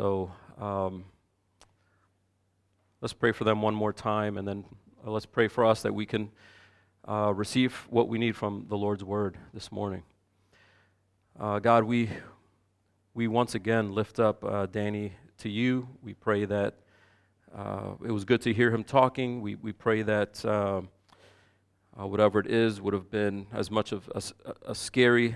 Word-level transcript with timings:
So 0.00 0.32
um, 0.58 1.04
let's 3.02 3.12
pray 3.12 3.32
for 3.32 3.44
them 3.44 3.60
one 3.60 3.74
more 3.74 3.92
time, 3.92 4.38
and 4.38 4.48
then 4.48 4.64
uh, 5.06 5.10
let's 5.10 5.26
pray 5.26 5.46
for 5.46 5.62
us 5.62 5.82
that 5.82 5.92
we 5.92 6.06
can 6.06 6.30
uh, 7.06 7.34
receive 7.36 7.86
what 7.90 8.08
we 8.08 8.16
need 8.16 8.34
from 8.34 8.64
the 8.70 8.78
Lord's 8.78 9.04
word 9.04 9.36
this 9.52 9.70
morning. 9.70 10.02
Uh, 11.38 11.58
God, 11.58 11.84
we, 11.84 12.08
we 13.12 13.28
once 13.28 13.54
again 13.54 13.94
lift 13.94 14.18
up 14.18 14.42
uh, 14.42 14.64
Danny 14.64 15.12
to 15.36 15.50
you. 15.50 15.86
We 16.02 16.14
pray 16.14 16.46
that 16.46 16.76
uh, 17.54 17.90
it 18.02 18.10
was 18.10 18.24
good 18.24 18.40
to 18.40 18.54
hear 18.54 18.70
him 18.70 18.84
talking. 18.84 19.42
We, 19.42 19.56
we 19.56 19.72
pray 19.72 20.00
that 20.00 20.42
uh, 20.46 20.80
whatever 21.94 22.40
it 22.40 22.46
is 22.46 22.80
would 22.80 22.94
have 22.94 23.10
been 23.10 23.48
as 23.52 23.70
much 23.70 23.92
of 23.92 24.10
a, 24.14 24.22
a 24.70 24.74
scary, 24.74 25.34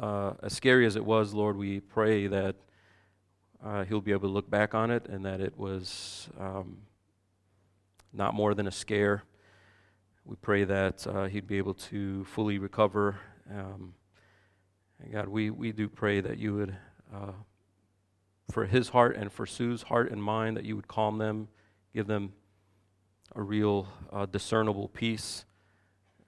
as 0.00 0.52
scary 0.52 0.86
as 0.86 0.94
it 0.94 1.04
was, 1.04 1.34
Lord. 1.34 1.56
We 1.56 1.80
pray 1.80 2.28
that 2.28 2.54
he'll 3.88 4.00
be 4.00 4.12
able 4.12 4.28
to 4.28 4.34
look 4.34 4.50
back 4.50 4.74
on 4.74 4.90
it 4.90 5.06
and 5.08 5.24
that 5.24 5.40
it 5.40 5.58
was 5.58 6.28
um, 6.38 6.78
not 8.12 8.34
more 8.34 8.54
than 8.54 8.66
a 8.66 8.72
scare. 8.72 9.22
We 10.24 10.36
pray 10.36 10.64
that 10.64 11.06
he'd 11.30 11.46
be 11.46 11.58
able 11.58 11.74
to 11.74 12.24
fully 12.24 12.58
recover. 12.58 13.16
Um, 13.50 13.94
and 15.02 15.12
God, 15.12 15.28
we, 15.28 15.50
we 15.50 15.72
do 15.72 15.88
pray 15.88 16.20
that 16.20 16.38
you 16.38 16.54
would, 16.54 16.76
uh, 17.14 17.32
for 18.50 18.64
his 18.66 18.88
heart 18.88 19.16
and 19.16 19.30
for 19.30 19.46
Sue's 19.46 19.82
heart 19.82 20.10
and 20.10 20.22
mind, 20.22 20.56
that 20.56 20.64
you 20.64 20.76
would 20.76 20.88
calm 20.88 21.18
them, 21.18 21.48
give 21.94 22.06
them 22.06 22.32
a 23.34 23.42
real 23.42 23.88
uh, 24.12 24.26
discernible 24.26 24.88
peace. 24.88 25.44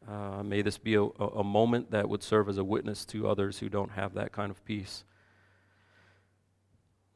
Uh, 0.06 0.42
may 0.42 0.62
this 0.62 0.78
be 0.78 0.94
a, 0.94 1.02
a 1.02 1.44
moment 1.44 1.90
that 1.90 2.08
would 2.08 2.22
serve 2.22 2.48
as 2.48 2.58
a 2.58 2.64
witness 2.64 3.04
to 3.06 3.28
others 3.28 3.58
who 3.58 3.68
don't 3.68 3.92
have 3.92 4.14
that 4.14 4.32
kind 4.32 4.50
of 4.50 4.64
peace. 4.64 5.04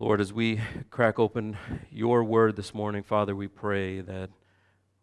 Lord, 0.03 0.21
as 0.21 0.33
we 0.33 0.61
crack 0.91 1.21
open 1.21 1.57
your 1.89 2.25
word 2.25 2.57
this 2.57 2.75
morning, 2.75 3.05
Father, 3.05 3.37
we 3.37 3.47
pray 3.47 4.01
that 4.01 4.31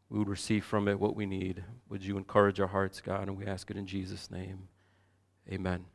we 0.09 0.19
would 0.19 0.27
receive 0.27 0.65
from 0.65 0.89
it 0.89 0.99
what 0.99 1.15
we 1.15 1.25
need. 1.25 1.63
Would 1.87 2.03
you 2.03 2.17
encourage 2.17 2.59
our 2.59 2.67
hearts, 2.67 2.99
God? 2.99 3.29
And 3.29 3.37
we 3.37 3.45
ask 3.45 3.71
it 3.71 3.77
in 3.77 3.85
Jesus' 3.85 4.29
name. 4.29 4.67
Amen. 5.49 5.85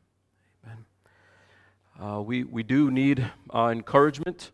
Uh, 2.00 2.22
we, 2.22 2.44
we 2.44 2.62
do 2.62 2.90
need 2.90 3.30
uh, 3.54 3.68
encouragement. 3.70 4.52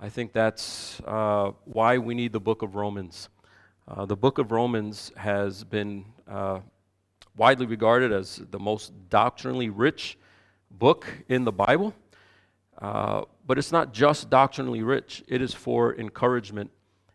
I 0.00 0.08
think 0.10 0.32
that's 0.32 1.00
uh, 1.04 1.50
why 1.64 1.98
we 1.98 2.14
need 2.14 2.32
the 2.32 2.38
book 2.38 2.62
of 2.62 2.76
Romans. 2.76 3.28
Uh, 3.88 4.06
the 4.06 4.16
book 4.16 4.38
of 4.38 4.52
Romans 4.52 5.10
has 5.16 5.64
been 5.64 6.04
uh, 6.30 6.60
widely 7.36 7.66
regarded 7.66 8.12
as 8.12 8.40
the 8.52 8.60
most 8.60 8.92
doctrinally 9.10 9.70
rich 9.70 10.16
book 10.70 11.08
in 11.28 11.42
the 11.42 11.50
Bible. 11.50 11.96
Uh, 12.80 13.22
but 13.46 13.58
it's 13.58 13.72
not 13.72 13.92
just 13.92 14.30
doctrinally 14.30 14.82
rich, 14.82 15.24
it 15.26 15.42
is 15.42 15.52
for 15.52 15.96
encouragement. 15.96 16.70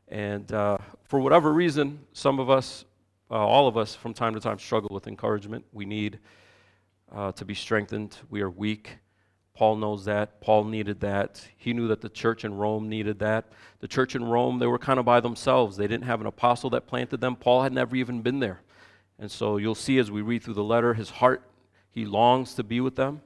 And 0.10 0.52
uh, 0.52 0.78
for 1.04 1.20
whatever 1.20 1.54
reason, 1.54 2.00
some 2.14 2.40
of 2.40 2.50
us, 2.50 2.86
uh, 3.32 3.36
all 3.36 3.68
of 3.68 3.78
us, 3.78 3.96
from 3.96 4.14
time 4.14 4.34
to 4.34 4.40
time 4.40 4.60
struggle 4.60 4.90
with 4.92 5.08
encouragement. 5.08 5.66
We 5.72 5.86
need 5.86 6.20
uh, 7.12 7.32
to 7.34 7.46
be 7.46 7.54
strengthened, 7.54 8.18
we 8.30 8.42
are 8.42 8.50
weak. 8.50 8.98
Paul 9.56 9.76
knows 9.76 10.06
that. 10.06 10.42
Paul 10.42 10.64
needed 10.64 11.00
that. 11.02 11.48
He 11.58 11.74
knew 11.74 11.88
that 11.90 12.02
the 12.02 12.10
church 12.10 12.44
in 12.44 12.56
Rome 12.56 12.90
needed 12.90 13.20
that. 13.20 13.46
The 13.80 13.88
church 13.88 14.16
in 14.16 14.26
Rome, 14.26 14.58
they 14.58 14.66
were 14.66 14.80
kind 14.80 15.00
of 15.00 15.06
by 15.06 15.20
themselves. 15.20 15.78
They 15.78 15.86
didn't 15.86 16.06
have 16.06 16.22
an 16.22 16.28
apostle 16.28 16.72
that 16.72 16.88
planted 16.88 17.22
them. 17.22 17.36
Paul 17.36 17.62
had 17.62 17.72
never 17.72 17.96
even 17.96 18.24
been 18.24 18.40
there. 18.40 18.62
And 19.20 19.30
so 19.30 19.58
you'll 19.58 19.76
see 19.76 20.00
as 20.00 20.10
we 20.10 20.24
read 20.24 20.42
through 20.42 20.56
the 20.56 20.64
letter, 20.64 20.96
his 20.96 21.12
heart, 21.12 21.44
he 21.92 22.04
longs 22.04 22.56
to 22.56 22.64
be 22.64 22.82
with 22.82 22.96
them, 22.96 23.22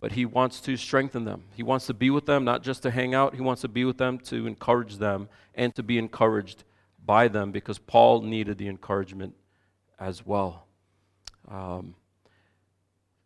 but 0.00 0.12
he 0.12 0.24
wants 0.24 0.60
to 0.60 0.76
strengthen 0.76 1.24
them. 1.24 1.44
He 1.54 1.62
wants 1.62 1.86
to 1.86 1.94
be 1.94 2.10
with 2.10 2.26
them, 2.26 2.44
not 2.44 2.62
just 2.62 2.82
to 2.82 2.90
hang 2.90 3.14
out, 3.14 3.34
he 3.34 3.40
wants 3.40 3.62
to 3.62 3.68
be 3.68 3.84
with 3.84 3.98
them 3.98 4.18
to 4.20 4.46
encourage 4.46 4.96
them 4.96 5.28
and 5.54 5.74
to 5.74 5.82
be 5.82 5.98
encouraged 5.98 6.64
by 7.04 7.28
them 7.28 7.52
because 7.52 7.78
Paul 7.78 8.22
needed 8.22 8.58
the 8.58 8.68
encouragement 8.68 9.34
as 9.98 10.26
well. 10.26 10.66
Um, 11.48 11.94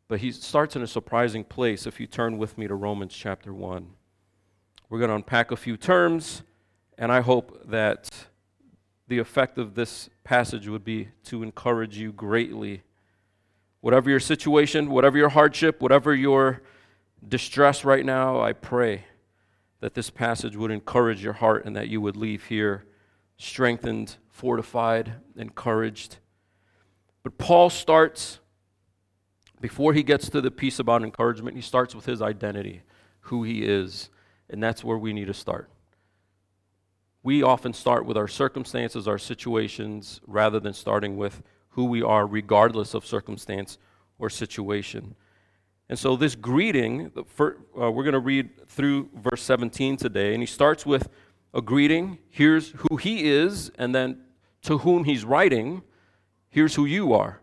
but 0.08 0.20
he 0.20 0.32
starts 0.32 0.76
in 0.76 0.82
a 0.82 0.86
surprising 0.86 1.44
place 1.44 1.86
if 1.86 2.00
you 2.00 2.06
turn 2.06 2.36
with 2.36 2.58
me 2.58 2.66
to 2.66 2.74
Romans 2.74 3.14
chapter 3.14 3.54
1. 3.54 3.86
We're 4.88 4.98
going 4.98 5.08
to 5.08 5.14
unpack 5.14 5.52
a 5.52 5.56
few 5.56 5.76
terms, 5.76 6.42
and 6.98 7.12
I 7.12 7.20
hope 7.20 7.70
that 7.70 8.26
the 9.06 9.18
effect 9.18 9.56
of 9.56 9.74
this 9.74 10.10
passage 10.24 10.68
would 10.68 10.84
be 10.84 11.08
to 11.24 11.42
encourage 11.42 11.96
you 11.96 12.12
greatly. 12.12 12.82
Whatever 13.80 14.10
your 14.10 14.20
situation, 14.20 14.90
whatever 14.90 15.16
your 15.16 15.30
hardship, 15.30 15.80
whatever 15.80 16.14
your 16.14 16.62
distress 17.26 17.84
right 17.84 18.04
now, 18.04 18.40
I 18.40 18.52
pray 18.52 19.04
that 19.80 19.94
this 19.94 20.10
passage 20.10 20.56
would 20.56 20.70
encourage 20.70 21.22
your 21.22 21.32
heart 21.34 21.64
and 21.64 21.74
that 21.76 21.88
you 21.88 22.00
would 22.00 22.16
leave 22.16 22.44
here 22.44 22.84
strengthened, 23.38 24.16
fortified, 24.28 25.14
encouraged. 25.34 26.18
But 27.22 27.38
Paul 27.38 27.70
starts 27.70 28.40
before 29.60 29.92
he 29.92 30.02
gets 30.02 30.28
to 30.30 30.40
the 30.40 30.50
piece 30.50 30.78
about 30.78 31.02
encouragement, 31.02 31.56
he 31.56 31.62
starts 31.62 31.94
with 31.94 32.06
his 32.06 32.22
identity, 32.22 32.82
who 33.20 33.44
he 33.44 33.62
is, 33.62 34.08
and 34.48 34.62
that's 34.62 34.82
where 34.82 34.96
we 34.98 35.12
need 35.12 35.26
to 35.26 35.34
start. 35.34 35.70
We 37.22 37.42
often 37.42 37.74
start 37.74 38.06
with 38.06 38.16
our 38.16 38.28
circumstances, 38.28 39.06
our 39.06 39.18
situations, 39.18 40.20
rather 40.26 40.58
than 40.58 40.72
starting 40.72 41.18
with 41.18 41.42
who 41.70 41.84
we 41.84 42.02
are, 42.02 42.26
regardless 42.26 42.94
of 42.94 43.06
circumstance 43.06 43.78
or 44.18 44.30
situation. 44.30 45.14
And 45.88 45.98
so, 45.98 46.16
this 46.16 46.36
greeting, 46.36 47.10
uh, 47.16 47.90
we're 47.90 48.04
going 48.04 48.12
to 48.12 48.20
read 48.20 48.68
through 48.68 49.08
verse 49.14 49.42
17 49.42 49.96
today, 49.96 50.34
and 50.34 50.42
he 50.42 50.46
starts 50.46 50.86
with 50.86 51.08
a 51.52 51.60
greeting. 51.60 52.18
Here's 52.30 52.70
who 52.70 52.96
he 52.96 53.28
is, 53.28 53.70
and 53.76 53.94
then 53.94 54.20
to 54.62 54.78
whom 54.78 55.04
he's 55.04 55.24
writing, 55.24 55.82
here's 56.48 56.74
who 56.74 56.84
you 56.84 57.12
are. 57.12 57.40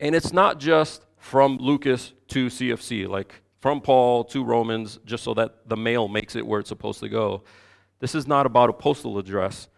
And 0.00 0.14
it's 0.14 0.32
not 0.32 0.58
just 0.58 1.06
from 1.16 1.58
Lucas 1.58 2.12
to 2.28 2.48
CFC, 2.48 3.08
like 3.08 3.40
from 3.60 3.80
Paul 3.80 4.24
to 4.24 4.44
Romans, 4.44 4.98
just 5.04 5.22
so 5.22 5.32
that 5.34 5.68
the 5.68 5.76
mail 5.76 6.08
makes 6.08 6.34
it 6.34 6.46
where 6.46 6.60
it's 6.60 6.68
supposed 6.68 7.00
to 7.00 7.08
go. 7.08 7.44
This 8.00 8.14
is 8.14 8.26
not 8.26 8.44
about 8.44 8.68
a 8.68 8.72
postal 8.72 9.18
address. 9.18 9.68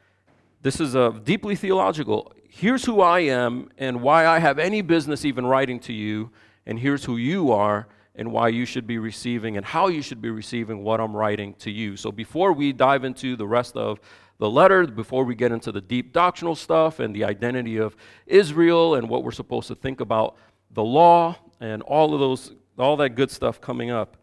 This 0.62 0.80
is 0.80 0.94
a 0.94 1.20
deeply 1.22 1.54
theological. 1.54 2.32
Here's 2.56 2.84
who 2.84 3.00
I 3.00 3.18
am 3.18 3.68
and 3.78 4.00
why 4.00 4.28
I 4.28 4.38
have 4.38 4.60
any 4.60 4.80
business 4.80 5.24
even 5.24 5.44
writing 5.44 5.80
to 5.80 5.92
you, 5.92 6.30
and 6.64 6.78
here's 6.78 7.04
who 7.04 7.16
you 7.16 7.50
are 7.50 7.88
and 8.14 8.30
why 8.30 8.46
you 8.46 8.64
should 8.64 8.86
be 8.86 8.96
receiving 8.96 9.56
and 9.56 9.66
how 9.66 9.88
you 9.88 10.00
should 10.00 10.22
be 10.22 10.30
receiving 10.30 10.84
what 10.84 11.00
I'm 11.00 11.16
writing 11.16 11.54
to 11.54 11.70
you. 11.72 11.96
So 11.96 12.12
before 12.12 12.52
we 12.52 12.72
dive 12.72 13.02
into 13.02 13.34
the 13.34 13.44
rest 13.44 13.76
of 13.76 13.98
the 14.38 14.48
letter, 14.48 14.86
before 14.86 15.24
we 15.24 15.34
get 15.34 15.50
into 15.50 15.72
the 15.72 15.80
deep 15.80 16.12
doctrinal 16.12 16.54
stuff 16.54 17.00
and 17.00 17.12
the 17.12 17.24
identity 17.24 17.76
of 17.76 17.96
Israel 18.24 18.94
and 18.94 19.08
what 19.08 19.24
we're 19.24 19.32
supposed 19.32 19.66
to 19.66 19.74
think 19.74 20.00
about 20.00 20.36
the 20.70 20.84
law 20.84 21.36
and 21.58 21.82
all 21.82 22.14
of 22.14 22.20
those, 22.20 22.52
all 22.78 22.96
that 22.98 23.16
good 23.16 23.32
stuff 23.32 23.60
coming 23.60 23.90
up, 23.90 24.16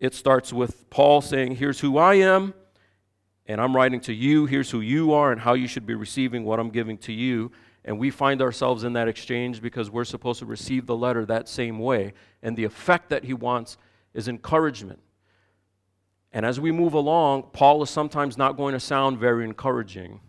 it 0.00 0.14
starts 0.14 0.52
with 0.52 0.90
Paul 0.90 1.20
saying, 1.20 1.54
Here's 1.54 1.78
who 1.78 1.96
I 1.96 2.14
am, 2.14 2.54
and 3.52 3.60
I'm 3.60 3.76
writing 3.76 4.00
to 4.00 4.14
you. 4.14 4.46
Here's 4.46 4.70
who 4.70 4.80
you 4.80 5.12
are, 5.12 5.30
and 5.30 5.40
how 5.40 5.52
you 5.52 5.66
should 5.66 5.86
be 5.86 5.94
receiving 5.94 6.44
what 6.44 6.58
I'm 6.58 6.70
giving 6.70 6.96
to 6.98 7.12
you. 7.12 7.52
And 7.84 7.98
we 7.98 8.10
find 8.10 8.40
ourselves 8.40 8.82
in 8.82 8.94
that 8.94 9.08
exchange 9.08 9.60
because 9.60 9.90
we're 9.90 10.04
supposed 10.04 10.38
to 10.38 10.46
receive 10.46 10.86
the 10.86 10.96
letter 10.96 11.26
that 11.26 11.48
same 11.48 11.78
way. 11.78 12.14
And 12.42 12.56
the 12.56 12.64
effect 12.64 13.10
that 13.10 13.24
he 13.24 13.34
wants 13.34 13.76
is 14.14 14.26
encouragement. 14.26 15.00
And 16.32 16.46
as 16.46 16.58
we 16.58 16.72
move 16.72 16.94
along, 16.94 17.50
Paul 17.52 17.82
is 17.82 17.90
sometimes 17.90 18.38
not 18.38 18.56
going 18.56 18.72
to 18.72 18.80
sound 18.80 19.18
very 19.18 19.44
encouraging. 19.44 20.20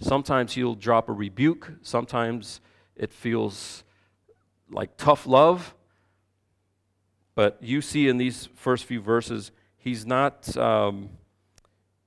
Sometimes 0.00 0.54
he'll 0.54 0.74
drop 0.74 1.08
a 1.08 1.12
rebuke, 1.12 1.72
sometimes 1.82 2.60
it 2.96 3.12
feels 3.12 3.84
like 4.68 4.96
tough 4.96 5.24
love. 5.24 5.74
But 7.36 7.58
you 7.60 7.80
see 7.80 8.08
in 8.08 8.16
these 8.16 8.48
first 8.56 8.86
few 8.86 9.00
verses, 9.00 9.52
he's 9.76 10.04
not 10.04 10.56
um, 10.56 11.10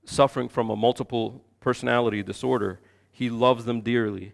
suffering 0.08 0.48
from 0.48 0.70
a 0.70 0.76
multiple 0.76 1.44
personality 1.60 2.22
disorder. 2.22 2.80
He 3.12 3.30
loves 3.30 3.64
them 3.64 3.80
dearly. 3.80 4.32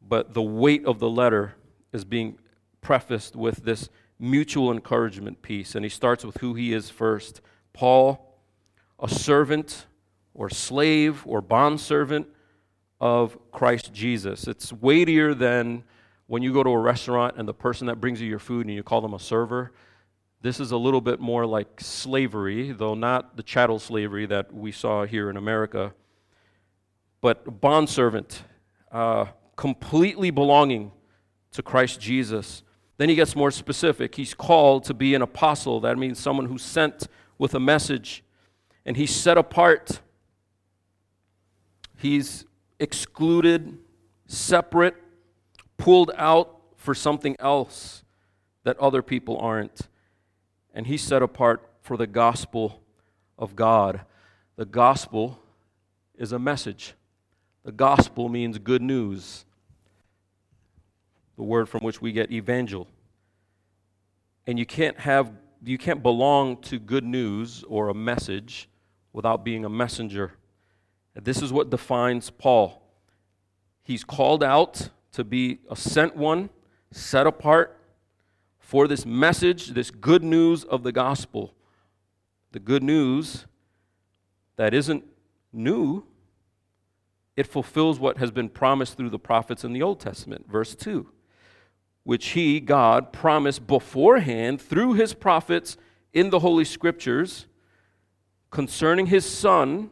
But 0.00 0.34
the 0.34 0.42
weight 0.42 0.84
of 0.86 0.98
the 0.98 1.08
letter 1.08 1.54
is 1.92 2.04
being 2.04 2.38
prefaced 2.80 3.36
with 3.36 3.64
this 3.64 3.88
mutual 4.18 4.72
encouragement 4.72 5.42
piece. 5.42 5.74
And 5.74 5.84
he 5.84 5.88
starts 5.88 6.24
with 6.24 6.38
who 6.38 6.54
he 6.54 6.72
is 6.72 6.90
first. 6.90 7.40
Paul, 7.72 8.38
a 8.98 9.08
servant 9.08 9.86
or 10.34 10.50
slave 10.50 11.22
or 11.26 11.40
bondservant 11.40 12.26
of 13.00 13.38
Christ 13.52 13.92
Jesus. 13.92 14.46
It's 14.46 14.72
weightier 14.72 15.34
than 15.34 15.84
when 16.26 16.42
you 16.42 16.52
go 16.52 16.62
to 16.62 16.70
a 16.70 16.78
restaurant 16.78 17.36
and 17.36 17.46
the 17.46 17.54
person 17.54 17.86
that 17.86 18.00
brings 18.00 18.20
you 18.20 18.28
your 18.28 18.38
food 18.38 18.66
and 18.66 18.74
you 18.74 18.82
call 18.82 19.00
them 19.00 19.14
a 19.14 19.18
server. 19.18 19.72
This 20.40 20.60
is 20.60 20.70
a 20.70 20.76
little 20.76 21.00
bit 21.00 21.18
more 21.18 21.46
like 21.46 21.80
slavery, 21.80 22.70
though 22.70 22.94
not 22.94 23.36
the 23.36 23.42
chattel 23.42 23.80
slavery 23.80 24.24
that 24.26 24.54
we 24.54 24.70
saw 24.70 25.04
here 25.04 25.30
in 25.30 25.36
America, 25.36 25.92
but 27.20 27.60
bondservant, 27.60 28.44
uh, 28.92 29.26
completely 29.56 30.30
belonging 30.30 30.92
to 31.50 31.62
Christ 31.62 32.00
Jesus. 32.00 32.62
Then 32.98 33.08
he 33.08 33.16
gets 33.16 33.34
more 33.34 33.50
specific. 33.50 34.14
He's 34.14 34.32
called 34.32 34.84
to 34.84 34.94
be 34.94 35.16
an 35.16 35.22
apostle. 35.22 35.80
That 35.80 35.98
means 35.98 36.20
someone 36.20 36.46
who's 36.46 36.62
sent 36.62 37.08
with 37.36 37.54
a 37.54 37.60
message, 37.60 38.22
and 38.86 38.96
he's 38.96 39.14
set 39.14 39.38
apart. 39.38 40.00
He's 41.96 42.44
excluded, 42.78 43.76
separate, 44.26 44.94
pulled 45.76 46.12
out 46.16 46.60
for 46.76 46.94
something 46.94 47.34
else 47.40 48.04
that 48.62 48.78
other 48.78 49.02
people 49.02 49.36
aren't. 49.38 49.88
And 50.78 50.86
he's 50.86 51.02
set 51.02 51.22
apart 51.22 51.68
for 51.82 51.96
the 51.96 52.06
gospel 52.06 52.80
of 53.36 53.56
God. 53.56 54.02
The 54.54 54.64
gospel 54.64 55.40
is 56.16 56.30
a 56.30 56.38
message. 56.38 56.94
The 57.64 57.72
gospel 57.72 58.28
means 58.28 58.58
good 58.58 58.80
news, 58.80 59.44
the 61.36 61.42
word 61.42 61.68
from 61.68 61.82
which 61.82 62.00
we 62.00 62.12
get 62.12 62.30
evangel. 62.30 62.86
And 64.46 64.56
you 64.56 64.64
can't 64.64 64.96
have 65.00 65.32
you 65.64 65.78
can't 65.78 66.00
belong 66.00 66.58
to 66.58 66.78
good 66.78 67.02
news 67.02 67.64
or 67.66 67.88
a 67.88 67.94
message 67.94 68.68
without 69.12 69.44
being 69.44 69.64
a 69.64 69.68
messenger. 69.68 70.34
This 71.16 71.42
is 71.42 71.52
what 71.52 71.70
defines 71.70 72.30
Paul. 72.30 72.80
He's 73.82 74.04
called 74.04 74.44
out 74.44 74.90
to 75.10 75.24
be 75.24 75.58
a 75.68 75.74
sent 75.74 76.14
one, 76.14 76.50
set 76.92 77.26
apart 77.26 77.77
for 78.68 78.86
this 78.86 79.06
message, 79.06 79.68
this 79.68 79.90
good 79.90 80.22
news 80.22 80.62
of 80.62 80.82
the 80.82 80.92
gospel. 80.92 81.54
The 82.52 82.58
good 82.58 82.82
news 82.82 83.46
that 84.56 84.74
isn't 84.74 85.04
new, 85.54 86.04
it 87.34 87.46
fulfills 87.46 87.98
what 87.98 88.18
has 88.18 88.30
been 88.30 88.50
promised 88.50 88.98
through 88.98 89.08
the 89.08 89.18
prophets 89.18 89.64
in 89.64 89.72
the 89.72 89.80
Old 89.80 90.00
Testament. 90.00 90.44
Verse 90.50 90.74
2 90.74 91.08
which 92.04 92.28
he, 92.28 92.60
God, 92.60 93.10
promised 93.10 93.66
beforehand 93.66 94.60
through 94.60 94.94
his 94.94 95.14
prophets 95.14 95.78
in 96.12 96.28
the 96.28 96.40
Holy 96.40 96.64
Scriptures 96.64 97.46
concerning 98.50 99.06
his 99.06 99.24
Son, 99.24 99.90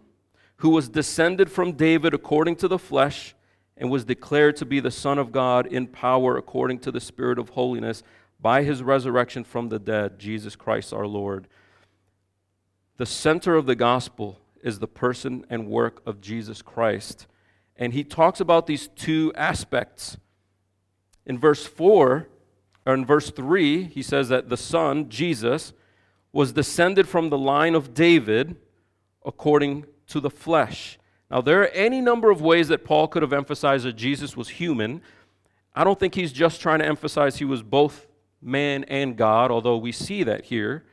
who 0.57 0.69
was 0.69 0.91
descended 0.91 1.51
from 1.51 1.73
David 1.73 2.13
according 2.13 2.57
to 2.57 2.69
the 2.69 2.79
flesh 2.79 3.35
and 3.77 3.91
was 3.91 4.05
declared 4.05 4.57
to 4.57 4.67
be 4.67 4.81
the 4.81 4.91
Son 4.91 5.19
of 5.19 5.33
God 5.33 5.67
in 5.67 5.87
power 5.87 6.37
according 6.37 6.79
to 6.81 6.91
the 6.91 7.01
Spirit 7.01 7.39
of 7.39 7.51
holiness 7.51 8.03
by 8.41 8.63
his 8.63 8.83
resurrection 8.83 9.45
from 9.45 9.69
the 9.69 9.79
dead, 9.79 10.19
Jesus 10.19 10.57
Christ 10.57 10.93
our 10.93 11.07
Lord. 11.07 11.49
The 12.97 13.07
center 13.07 13.55
of 13.55 13.67
the 13.67 13.75
gospel 13.75 14.41
is 14.63 14.79
the 14.79 14.89
person 14.89 15.45
and 15.51 15.69
work 15.69 16.03
of 16.07 16.21
Jesus 16.21 16.63
Christ. 16.63 17.27
And 17.77 17.93
he 17.93 18.05
talks 18.05 18.41
about 18.41 18.67
these 18.67 18.89
two 18.97 19.33
aspects 19.37 20.17
in 21.27 21.39
verse 21.39 21.67
4, 21.67 22.29
or 22.87 22.95
in 22.95 23.05
verse 23.05 23.31
3, 23.31 23.85
he 23.85 24.01
says 24.01 24.29
that 24.29 24.49
the 24.49 24.57
Son, 24.57 25.09
Jesus, 25.09 25.73
was 26.33 26.53
descended 26.53 27.09
from 27.09 27.31
the 27.31 27.39
line 27.39 27.75
of 27.75 27.93
David 27.93 28.57
according 29.25 29.87
to 30.07 30.21
the 30.21 30.31
flesh. 30.31 30.99
Now, 31.29 31.41
there 31.41 31.63
are 31.63 31.69
any 31.69 32.01
number 32.01 32.31
of 32.31 32.41
ways 32.41 32.69
that 32.69 32.85
Paul 32.85 33.09
could 33.09 33.23
have 33.23 33.33
emphasized 33.33 33.85
that 33.85 33.97
Jesus 33.97 34.37
was 34.37 34.49
human. 34.51 35.03
I 35.75 35.83
don't 35.83 35.99
think 35.99 36.15
he's 36.15 36.33
just 36.33 36.61
trying 36.61 36.79
to 36.79 36.87
emphasize 36.87 37.37
he 37.37 37.45
was 37.45 37.65
both 37.65 38.07
man 38.47 38.85
and 38.85 39.17
God, 39.17 39.51
although 39.51 39.77
we 39.77 39.93
see 39.93 40.23
that 40.23 40.47
here. 40.47 40.85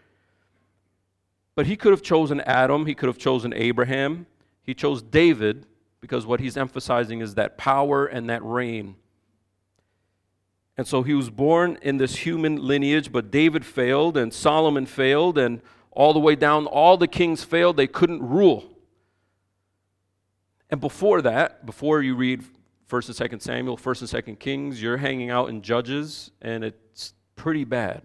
But 1.56 1.68
he 1.68 1.76
could 1.76 1.92
have 1.92 2.02
chosen 2.02 2.42
Adam, 2.42 2.86
he 2.86 2.96
could 2.96 3.08
have 3.08 3.18
chosen 3.18 3.54
Abraham, 3.54 4.26
he 4.64 4.74
chose 4.74 5.02
David 5.02 5.66
because 6.02 6.26
what 6.26 6.40
he's 6.40 6.58
emphasizing 6.58 7.22
is 7.22 7.36
that 7.36 7.58
power 7.58 8.06
and 8.06 8.30
that 8.30 8.44
reign. 8.44 8.96
And 10.76 10.88
so 10.88 11.04
he 11.04 11.14
was 11.14 11.30
born 11.30 11.78
in 11.82 11.98
this 11.98 12.16
human 12.18 12.56
lineage, 12.56 13.12
but 13.12 13.30
David 13.30 13.64
failed, 13.64 14.18
and 14.18 14.34
Solomon 14.34 14.86
failed, 14.88 15.38
and 15.38 15.62
all 15.92 16.14
the 16.14 16.20
way 16.20 16.36
down, 16.36 16.66
all 16.66 16.98
the 16.98 17.08
kings 17.08 17.44
failed. 17.44 17.78
They 17.78 17.88
couldn't 17.88 18.24
rule. 18.24 18.66
And 20.72 20.82
before 20.82 21.22
that, 21.22 21.66
before 21.68 22.02
you 22.02 22.16
read 22.16 22.44
1st 22.90 23.20
and 23.20 23.32
2nd 23.32 23.42
Samuel, 23.44 23.78
1st 23.78 24.14
and 24.14 24.26
2nd 24.26 24.40
Kings, 24.40 24.82
you're 24.82 24.98
hanging 24.98 25.30
out 25.30 25.50
in 25.50 25.62
Judges, 25.62 26.32
and 26.42 26.64
it's 26.64 26.83
pretty 27.36 27.64
bad. 27.64 28.04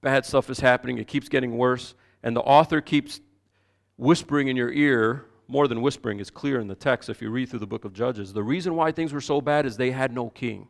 Bad 0.00 0.26
stuff 0.26 0.50
is 0.50 0.60
happening. 0.60 0.98
It 0.98 1.06
keeps 1.06 1.28
getting 1.28 1.56
worse. 1.56 1.94
And 2.22 2.36
the 2.36 2.40
author 2.40 2.80
keeps 2.80 3.20
whispering 3.96 4.48
in 4.48 4.56
your 4.56 4.72
ear, 4.72 5.26
more 5.48 5.68
than 5.68 5.82
whispering, 5.82 6.18
it's 6.18 6.30
clear 6.30 6.60
in 6.60 6.66
the 6.66 6.74
text 6.74 7.08
if 7.08 7.20
you 7.20 7.30
read 7.30 7.48
through 7.48 7.58
the 7.58 7.66
book 7.66 7.84
of 7.84 7.92
Judges. 7.92 8.32
The 8.32 8.42
reason 8.42 8.74
why 8.74 8.90
things 8.90 9.12
were 9.12 9.20
so 9.20 9.40
bad 9.40 9.66
is 9.66 9.76
they 9.76 9.90
had 9.90 10.12
no 10.12 10.30
king. 10.30 10.68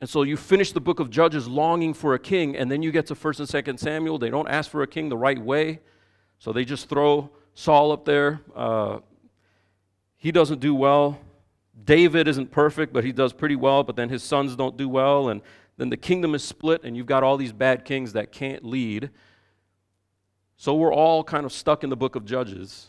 And 0.00 0.08
so 0.08 0.22
you 0.22 0.36
finish 0.36 0.72
the 0.72 0.80
book 0.80 1.00
of 1.00 1.10
Judges 1.10 1.46
longing 1.46 1.92
for 1.92 2.14
a 2.14 2.18
king, 2.18 2.56
and 2.56 2.70
then 2.70 2.82
you 2.82 2.90
get 2.90 3.06
to 3.06 3.14
1st 3.14 3.40
and 3.40 3.66
2nd 3.66 3.78
Samuel. 3.78 4.18
They 4.18 4.30
don't 4.30 4.48
ask 4.48 4.70
for 4.70 4.82
a 4.82 4.86
king 4.86 5.08
the 5.08 5.16
right 5.16 5.38
way, 5.38 5.80
so 6.38 6.52
they 6.52 6.64
just 6.64 6.88
throw 6.88 7.30
Saul 7.54 7.92
up 7.92 8.04
there. 8.04 8.40
Uh, 8.54 9.00
he 10.16 10.32
doesn't 10.32 10.60
do 10.60 10.74
well. 10.74 11.18
David 11.84 12.28
isn't 12.28 12.50
perfect, 12.50 12.92
but 12.92 13.04
he 13.04 13.12
does 13.12 13.32
pretty 13.32 13.56
well, 13.56 13.82
but 13.82 13.96
then 13.96 14.08
his 14.08 14.22
sons 14.22 14.56
don't 14.56 14.76
do 14.76 14.88
well, 14.88 15.28
and 15.28 15.42
then 15.78 15.88
the 15.88 15.96
kingdom 15.96 16.34
is 16.34 16.44
split, 16.44 16.82
and 16.84 16.96
you've 16.96 17.06
got 17.06 17.22
all 17.22 17.36
these 17.36 17.52
bad 17.52 17.84
kings 17.84 18.12
that 18.12 18.32
can't 18.32 18.64
lead. 18.64 19.10
So 20.56 20.74
we're 20.74 20.92
all 20.92 21.24
kind 21.24 21.46
of 21.46 21.52
stuck 21.52 21.84
in 21.84 21.88
the 21.88 21.96
book 21.96 22.16
of 22.16 22.24
Judges 22.24 22.88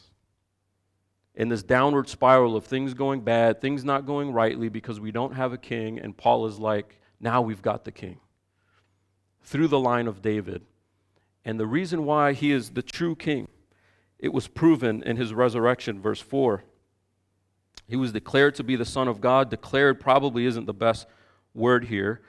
in 1.36 1.48
this 1.48 1.64
downward 1.64 2.10
spiral 2.10 2.58
of 2.58 2.66
things 2.66 2.94
going 2.94 3.22
bad, 3.22 3.62
things 3.62 3.86
not 3.86 4.06
going 4.06 4.34
rightly 4.34 4.68
because 4.68 5.00
we 5.00 5.12
don't 5.12 5.36
have 5.36 5.54
a 5.54 5.58
king, 5.58 6.00
and 6.00 6.18
Paul 6.18 6.48
is 6.48 6.60
like, 6.60 7.00
now 7.22 7.42
we've 7.42 7.62
got 7.62 7.86
the 7.86 7.92
king 7.92 8.20
through 9.44 9.68
the 9.68 9.80
line 9.80 10.08
of 10.08 10.22
David. 10.22 10.64
And 11.46 11.60
the 11.60 11.68
reason 11.68 12.06
why 12.06 12.34
he 12.34 12.52
is 12.52 12.72
the 12.72 12.82
true 12.82 13.16
king, 13.16 13.48
it 14.18 14.34
was 14.34 14.48
proven 14.48 15.02
in 15.04 15.16
his 15.16 15.34
resurrection, 15.34 16.02
verse 16.02 16.20
4. 16.20 16.64
He 17.88 17.96
was 17.96 18.12
declared 18.12 18.56
to 18.56 18.64
be 18.64 18.76
the 18.76 18.86
Son 18.86 19.08
of 19.08 19.22
God. 19.22 19.50
Declared 19.50 20.00
probably 20.00 20.46
isn't 20.46 20.66
the 20.66 20.74
best 20.74 21.08
word 21.54 21.86
here. 21.86 22.22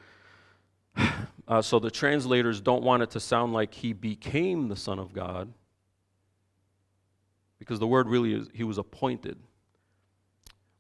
Uh, 0.97 1.61
so 1.61 1.79
the 1.79 1.91
translators 1.91 2.61
don't 2.61 2.83
want 2.83 3.03
it 3.03 3.11
to 3.11 3.21
sound 3.21 3.53
like 3.53 3.75
he 3.75 3.93
became 3.93 4.69
the 4.69 4.77
Son 4.77 4.99
of 4.99 5.13
God, 5.13 5.53
because 7.59 7.79
the 7.79 7.87
word 7.87 8.09
really 8.09 8.35
is 8.35 8.49
he 8.55 8.65
was 8.65 8.79
appointed. 8.79 9.37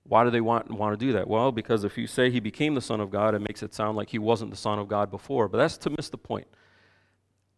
Why 0.04 0.24
do 0.24 0.30
they 0.30 0.40
want, 0.40 0.70
want 0.70 0.98
to 0.98 1.06
do 1.06 1.12
that? 1.12 1.28
Well, 1.28 1.52
because 1.52 1.84
if 1.84 1.96
you 1.96 2.06
say 2.06 2.30
he 2.30 2.40
became 2.40 2.74
the 2.74 2.80
Son 2.80 3.00
of 3.00 3.10
God, 3.10 3.34
it 3.34 3.40
makes 3.40 3.62
it 3.62 3.74
sound 3.74 3.96
like 3.96 4.08
he 4.10 4.18
wasn't 4.18 4.50
the 4.50 4.56
Son 4.56 4.78
of 4.78 4.88
God 4.88 5.10
before. 5.10 5.46
But 5.46 5.58
that's 5.58 5.76
to 5.78 5.90
miss 5.90 6.08
the 6.08 6.18
point. 6.18 6.48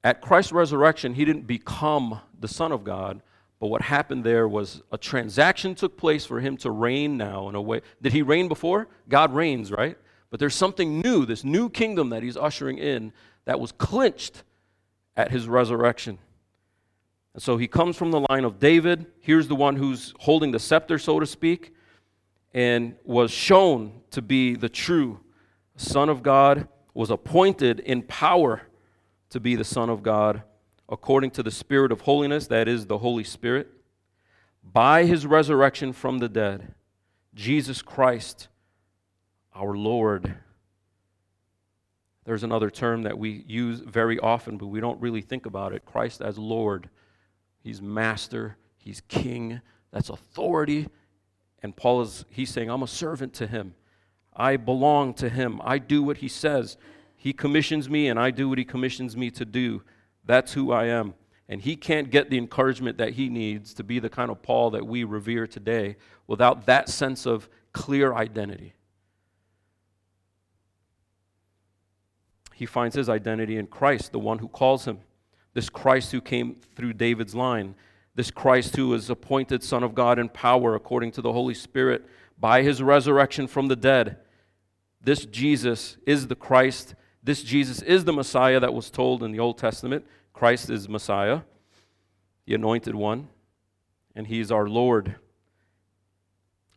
At 0.04 0.20
Christ's 0.20 0.52
resurrection, 0.52 1.14
he 1.14 1.24
didn't 1.24 1.46
become 1.46 2.20
the 2.38 2.48
Son 2.48 2.72
of 2.72 2.82
God, 2.82 3.22
but 3.60 3.68
what 3.68 3.82
happened 3.82 4.24
there 4.24 4.48
was 4.48 4.82
a 4.90 4.98
transaction 4.98 5.74
took 5.74 5.96
place 5.96 6.26
for 6.26 6.40
him 6.40 6.56
to 6.58 6.70
reign 6.70 7.16
now 7.16 7.48
in 7.48 7.54
a 7.54 7.62
way. 7.62 7.80
Did 8.02 8.12
he 8.12 8.22
reign 8.22 8.48
before? 8.48 8.88
God 9.08 9.32
reigns, 9.32 9.70
right? 9.70 9.96
But 10.32 10.40
there's 10.40 10.54
something 10.54 11.02
new, 11.02 11.26
this 11.26 11.44
new 11.44 11.68
kingdom 11.68 12.08
that 12.08 12.22
he's 12.22 12.38
ushering 12.38 12.78
in 12.78 13.12
that 13.44 13.60
was 13.60 13.70
clinched 13.70 14.44
at 15.14 15.30
his 15.30 15.46
resurrection. 15.46 16.18
And 17.34 17.42
so 17.42 17.58
he 17.58 17.68
comes 17.68 17.98
from 17.98 18.12
the 18.12 18.24
line 18.30 18.44
of 18.46 18.58
David. 18.58 19.04
Here's 19.20 19.46
the 19.46 19.54
one 19.54 19.76
who's 19.76 20.14
holding 20.20 20.50
the 20.50 20.58
scepter, 20.58 20.98
so 20.98 21.20
to 21.20 21.26
speak 21.26 21.74
and 22.54 22.96
was 23.04 23.30
shown 23.30 24.00
to 24.12 24.22
be 24.22 24.54
the 24.54 24.70
true 24.70 25.20
Son 25.76 26.08
of 26.08 26.22
God, 26.22 26.66
was 26.94 27.10
appointed 27.10 27.80
in 27.80 28.02
power 28.02 28.62
to 29.28 29.38
be 29.38 29.54
the 29.54 29.64
Son 29.64 29.90
of 29.90 30.02
God 30.02 30.42
according 30.88 31.30
to 31.32 31.42
the 31.42 31.50
Spirit 31.50 31.92
of 31.92 32.02
holiness, 32.02 32.46
that 32.46 32.68
is, 32.68 32.86
the 32.86 32.98
Holy 32.98 33.24
Spirit, 33.24 33.68
by 34.62 35.04
his 35.04 35.26
resurrection 35.26 35.92
from 35.92 36.20
the 36.20 36.28
dead, 36.28 36.74
Jesus 37.34 37.82
Christ, 37.82 38.48
our 39.54 39.76
Lord. 39.76 40.34
There's 42.24 42.44
another 42.44 42.70
term 42.70 43.02
that 43.02 43.18
we 43.18 43.44
use 43.46 43.80
very 43.80 44.18
often, 44.18 44.56
but 44.56 44.66
we 44.68 44.80
don't 44.80 45.00
really 45.00 45.22
think 45.22 45.46
about 45.46 45.72
it 45.72 45.84
Christ 45.84 46.20
as 46.20 46.38
Lord. 46.38 46.88
He's 47.62 47.82
master, 47.82 48.56
he's 48.76 49.02
king. 49.08 49.60
That's 49.90 50.08
authority, 50.08 50.88
and 51.62 51.76
Paul 51.76 52.02
is 52.02 52.24
he's 52.30 52.50
saying, 52.50 52.70
I'm 52.70 52.82
a 52.82 52.88
servant 52.88 53.34
to 53.34 53.46
him. 53.46 53.74
I 54.34 54.56
belong 54.56 55.14
to 55.14 55.28
him. 55.28 55.60
I 55.62 55.78
do 55.78 56.02
what 56.02 56.18
he 56.18 56.28
says. 56.28 56.76
He 57.16 57.32
commissions 57.32 57.88
me 57.88 58.08
and 58.08 58.18
I 58.18 58.30
do 58.30 58.48
what 58.48 58.58
he 58.58 58.64
commissions 58.64 59.16
me 59.16 59.30
to 59.32 59.44
do. 59.44 59.82
That's 60.24 60.54
who 60.54 60.72
I 60.72 60.86
am. 60.86 61.14
And 61.48 61.60
he 61.60 61.76
can't 61.76 62.10
get 62.10 62.30
the 62.30 62.38
encouragement 62.38 62.98
that 62.98 63.12
he 63.12 63.28
needs 63.28 63.74
to 63.74 63.84
be 63.84 63.98
the 63.98 64.08
kind 64.08 64.30
of 64.30 64.42
Paul 64.42 64.70
that 64.70 64.86
we 64.86 65.04
revere 65.04 65.46
today 65.46 65.96
without 66.26 66.66
that 66.66 66.88
sense 66.88 67.26
of 67.26 67.48
clear 67.72 68.14
identity. 68.14 68.72
He 72.62 72.66
finds 72.66 72.94
his 72.94 73.08
identity 73.08 73.58
in 73.58 73.66
Christ, 73.66 74.12
the 74.12 74.20
one 74.20 74.38
who 74.38 74.46
calls 74.48 74.86
him, 74.86 75.00
this 75.52 75.68
Christ 75.68 76.12
who 76.12 76.20
came 76.20 76.56
through 76.76 76.92
David's 76.94 77.34
line 77.34 77.74
this 78.14 78.30
Christ 78.30 78.76
who 78.76 78.92
is 78.94 79.08
appointed 79.08 79.62
Son 79.62 79.82
of 79.82 79.94
God 79.94 80.18
in 80.18 80.28
power 80.28 80.74
according 80.74 81.12
to 81.12 81.22
the 81.22 81.32
Holy 81.32 81.54
Spirit 81.54 82.04
by 82.38 82.62
his 82.62 82.82
resurrection 82.82 83.46
from 83.46 83.68
the 83.68 83.76
dead. 83.76 84.18
This 85.00 85.24
Jesus 85.24 85.96
is 86.06 86.26
the 86.26 86.34
Christ. 86.34 86.94
This 87.22 87.42
Jesus 87.42 87.80
is 87.82 88.04
the 88.04 88.12
Messiah 88.12 88.60
that 88.60 88.74
was 88.74 88.90
told 88.90 89.22
in 89.22 89.32
the 89.32 89.40
Old 89.40 89.56
Testament. 89.56 90.04
Christ 90.34 90.68
is 90.68 90.88
Messiah, 90.88 91.40
the 92.46 92.54
anointed 92.54 92.94
one, 92.94 93.28
and 94.14 94.26
he 94.26 94.40
is 94.40 94.52
our 94.52 94.68
Lord. 94.68 95.16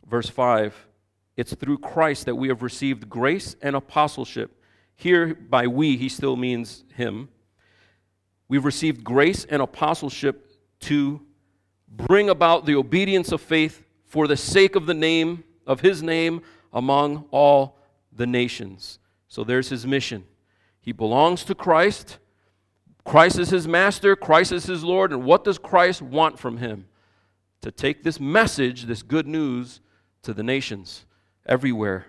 Verse 0.08 0.30
5 0.30 0.86
It's 1.36 1.54
through 1.54 1.78
Christ 1.78 2.24
that 2.24 2.36
we 2.36 2.48
have 2.48 2.62
received 2.62 3.10
grace 3.10 3.56
and 3.60 3.76
apostleship. 3.76 4.62
Here, 4.96 5.34
by 5.34 5.66
we, 5.66 5.96
he 5.96 6.08
still 6.08 6.36
means 6.36 6.84
him. 6.94 7.28
We've 8.48 8.64
received 8.64 9.04
grace 9.04 9.44
and 9.44 9.60
apostleship 9.60 10.50
to 10.80 11.20
bring 11.88 12.28
about 12.28 12.66
the 12.66 12.74
obedience 12.74 13.32
of 13.32 13.40
faith 13.40 13.84
for 14.04 14.26
the 14.26 14.36
sake 14.36 14.74
of 14.74 14.86
the 14.86 14.94
name, 14.94 15.44
of 15.66 15.80
his 15.80 16.02
name, 16.02 16.42
among 16.72 17.26
all 17.30 17.78
the 18.12 18.26
nations. 18.26 18.98
So 19.28 19.44
there's 19.44 19.68
his 19.68 19.86
mission. 19.86 20.24
He 20.80 20.92
belongs 20.92 21.44
to 21.44 21.54
Christ. 21.54 22.18
Christ 23.04 23.38
is 23.38 23.50
his 23.50 23.68
master, 23.68 24.16
Christ 24.16 24.52
is 24.52 24.64
his 24.64 24.82
Lord, 24.82 25.12
and 25.12 25.24
what 25.24 25.44
does 25.44 25.58
Christ 25.58 26.02
want 26.02 26.38
from 26.38 26.58
him? 26.58 26.86
To 27.62 27.70
take 27.70 28.02
this 28.02 28.18
message, 28.18 28.84
this 28.84 29.02
good 29.02 29.26
news, 29.26 29.80
to 30.22 30.34
the 30.34 30.42
nations 30.42 31.06
everywhere. 31.46 32.06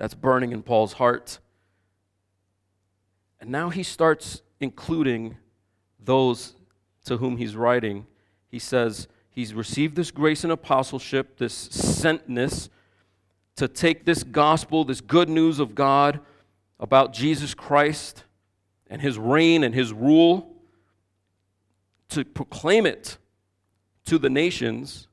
That's 0.00 0.14
burning 0.14 0.52
in 0.52 0.62
Paul's 0.62 0.94
heart. 0.94 1.40
And 3.38 3.50
now 3.50 3.68
he 3.68 3.82
starts 3.82 4.40
including 4.58 5.36
those 6.02 6.54
to 7.04 7.18
whom 7.18 7.36
he's 7.36 7.54
writing. 7.54 8.06
He 8.48 8.58
says 8.58 9.08
he's 9.28 9.52
received 9.52 9.96
this 9.96 10.10
grace 10.10 10.42
and 10.42 10.50
apostleship, 10.54 11.36
this 11.36 11.68
sentness, 11.68 12.70
to 13.56 13.68
take 13.68 14.06
this 14.06 14.22
gospel, 14.22 14.84
this 14.84 15.02
good 15.02 15.28
news 15.28 15.60
of 15.60 15.74
God 15.74 16.20
about 16.78 17.12
Jesus 17.12 17.52
Christ 17.52 18.24
and 18.88 19.02
his 19.02 19.18
reign 19.18 19.62
and 19.62 19.74
his 19.74 19.92
rule, 19.92 20.50
to 22.08 22.24
proclaim 22.24 22.86
it 22.86 23.18
to 24.06 24.16
the 24.16 24.30
nations. 24.30 25.08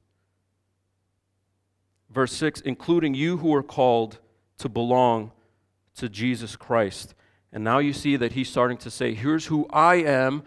Verse 2.10 2.32
6 2.32 2.62
including 2.62 3.14
you 3.14 3.36
who 3.36 3.54
are 3.54 3.62
called 3.62 4.20
to 4.60 4.70
belong 4.70 5.32
to 5.96 6.10
Jesus 6.10 6.56
Christ. 6.56 7.16
And 7.52 7.64
now 7.64 7.80
you 7.80 7.94
see 7.94 8.16
that 8.18 8.34
he's 8.34 8.50
starting 8.50 8.78
to 8.80 8.92
say, 8.92 9.14
Here's 9.14 9.46
who 9.46 9.68
I 9.72 9.96
am. 9.96 10.44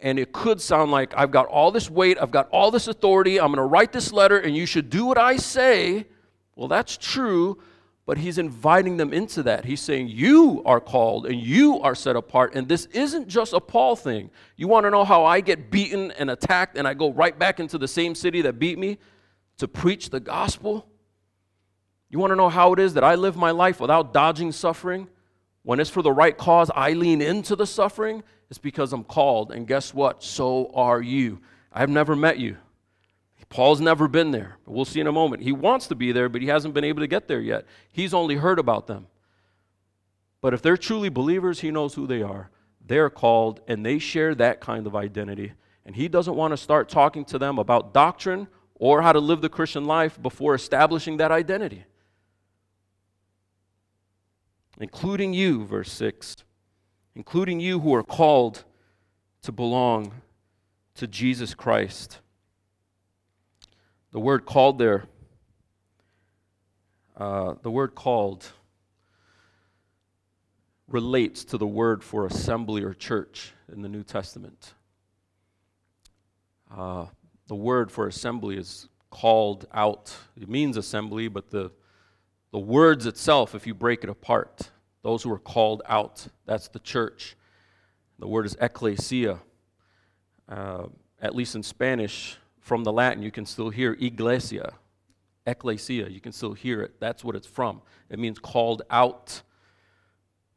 And 0.00 0.18
it 0.18 0.32
could 0.32 0.60
sound 0.60 0.90
like 0.90 1.14
I've 1.16 1.30
got 1.30 1.46
all 1.46 1.70
this 1.70 1.88
weight, 1.88 2.18
I've 2.20 2.30
got 2.30 2.48
all 2.50 2.70
this 2.70 2.88
authority, 2.88 3.40
I'm 3.40 3.46
going 3.46 3.56
to 3.56 3.62
write 3.62 3.92
this 3.92 4.12
letter, 4.12 4.38
and 4.38 4.54
you 4.54 4.66
should 4.66 4.90
do 4.90 5.06
what 5.06 5.16
I 5.16 5.36
say. 5.36 6.06
Well, 6.56 6.68
that's 6.68 6.98
true, 6.98 7.58
but 8.06 8.18
he's 8.18 8.36
inviting 8.36 8.98
them 8.98 9.14
into 9.14 9.42
that. 9.44 9.64
He's 9.64 9.80
saying, 9.80 10.08
You 10.08 10.62
are 10.66 10.80
called 10.80 11.26
and 11.26 11.40
you 11.40 11.80
are 11.80 11.94
set 11.94 12.16
apart. 12.16 12.54
And 12.54 12.68
this 12.68 12.86
isn't 12.86 13.28
just 13.28 13.52
a 13.52 13.60
Paul 13.60 13.96
thing. 13.96 14.30
You 14.56 14.68
want 14.68 14.84
to 14.84 14.90
know 14.90 15.04
how 15.04 15.24
I 15.24 15.40
get 15.40 15.70
beaten 15.70 16.10
and 16.12 16.30
attacked 16.30 16.76
and 16.76 16.86
I 16.86 16.94
go 16.94 17.12
right 17.12 17.38
back 17.38 17.58
into 17.58 17.78
the 17.78 17.88
same 17.88 18.14
city 18.14 18.42
that 18.42 18.58
beat 18.58 18.78
me 18.78 18.98
to 19.58 19.66
preach 19.66 20.10
the 20.10 20.20
gospel? 20.20 20.86
You 22.14 22.20
want 22.20 22.30
to 22.30 22.36
know 22.36 22.48
how 22.48 22.72
it 22.72 22.78
is 22.78 22.94
that 22.94 23.02
I 23.02 23.16
live 23.16 23.34
my 23.34 23.50
life 23.50 23.80
without 23.80 24.12
dodging 24.12 24.52
suffering? 24.52 25.08
When 25.64 25.80
it's 25.80 25.90
for 25.90 26.00
the 26.00 26.12
right 26.12 26.38
cause, 26.38 26.70
I 26.72 26.92
lean 26.92 27.20
into 27.20 27.56
the 27.56 27.66
suffering. 27.66 28.22
It's 28.48 28.58
because 28.60 28.92
I'm 28.92 29.02
called. 29.02 29.50
And 29.50 29.66
guess 29.66 29.92
what? 29.92 30.22
So 30.22 30.70
are 30.74 31.02
you. 31.02 31.40
I've 31.72 31.90
never 31.90 32.14
met 32.14 32.38
you. 32.38 32.56
Paul's 33.48 33.80
never 33.80 34.06
been 34.06 34.30
there. 34.30 34.58
We'll 34.64 34.84
see 34.84 35.00
in 35.00 35.08
a 35.08 35.12
moment. 35.12 35.42
He 35.42 35.50
wants 35.50 35.88
to 35.88 35.96
be 35.96 36.12
there, 36.12 36.28
but 36.28 36.40
he 36.40 36.46
hasn't 36.46 36.72
been 36.72 36.84
able 36.84 37.00
to 37.00 37.08
get 37.08 37.26
there 37.26 37.40
yet. 37.40 37.66
He's 37.90 38.14
only 38.14 38.36
heard 38.36 38.60
about 38.60 38.86
them. 38.86 39.08
But 40.40 40.54
if 40.54 40.62
they're 40.62 40.76
truly 40.76 41.08
believers, 41.08 41.58
he 41.58 41.72
knows 41.72 41.94
who 41.94 42.06
they 42.06 42.22
are. 42.22 42.48
They're 42.86 43.10
called, 43.10 43.60
and 43.66 43.84
they 43.84 43.98
share 43.98 44.36
that 44.36 44.60
kind 44.60 44.86
of 44.86 44.94
identity. 44.94 45.54
And 45.84 45.96
he 45.96 46.06
doesn't 46.06 46.36
want 46.36 46.52
to 46.52 46.58
start 46.58 46.88
talking 46.88 47.24
to 47.24 47.40
them 47.40 47.58
about 47.58 47.92
doctrine 47.92 48.46
or 48.76 49.02
how 49.02 49.10
to 49.10 49.18
live 49.18 49.40
the 49.40 49.48
Christian 49.48 49.84
life 49.84 50.22
before 50.22 50.54
establishing 50.54 51.16
that 51.16 51.32
identity 51.32 51.86
including 54.78 55.32
you, 55.32 55.64
verse 55.64 55.92
6, 55.92 56.36
including 57.14 57.60
you 57.60 57.80
who 57.80 57.94
are 57.94 58.02
called 58.02 58.64
to 59.42 59.52
belong 59.52 60.12
to 60.94 61.06
Jesus 61.06 61.54
Christ. 61.54 62.20
The 64.12 64.20
word 64.20 64.46
called 64.46 64.78
there, 64.78 65.04
uh, 67.16 67.54
the 67.62 67.70
word 67.70 67.94
called 67.94 68.52
relates 70.88 71.44
to 71.44 71.58
the 71.58 71.66
word 71.66 72.04
for 72.04 72.26
assembly 72.26 72.82
or 72.82 72.92
church 72.92 73.52
in 73.72 73.82
the 73.82 73.88
New 73.88 74.02
Testament. 74.02 74.74
Uh, 76.70 77.06
the 77.48 77.54
word 77.54 77.90
for 77.90 78.06
assembly 78.06 78.56
is 78.56 78.88
called 79.10 79.66
out. 79.72 80.14
It 80.40 80.48
means 80.48 80.76
assembly, 80.76 81.28
but 81.28 81.50
the 81.50 81.70
the 82.54 82.60
words 82.60 83.04
itself, 83.04 83.56
if 83.56 83.66
you 83.66 83.74
break 83.74 84.04
it 84.04 84.08
apart, 84.08 84.70
those 85.02 85.24
who 85.24 85.32
are 85.32 85.40
called 85.40 85.82
out, 85.86 86.24
that's 86.46 86.68
the 86.68 86.78
church. 86.78 87.34
The 88.20 88.28
word 88.28 88.46
is 88.46 88.56
ecclesia. 88.60 89.40
Uh, 90.48 90.84
at 91.20 91.34
least 91.34 91.56
in 91.56 91.64
Spanish, 91.64 92.36
from 92.60 92.84
the 92.84 92.92
Latin, 92.92 93.24
you 93.24 93.32
can 93.32 93.44
still 93.44 93.70
hear 93.70 93.96
iglesia. 94.00 94.74
Ecclesia, 95.44 96.08
you 96.08 96.20
can 96.20 96.30
still 96.30 96.52
hear 96.52 96.80
it. 96.80 97.00
That's 97.00 97.24
what 97.24 97.34
it's 97.34 97.48
from. 97.48 97.82
It 98.08 98.20
means 98.20 98.38
called 98.38 98.82
out. 98.88 99.42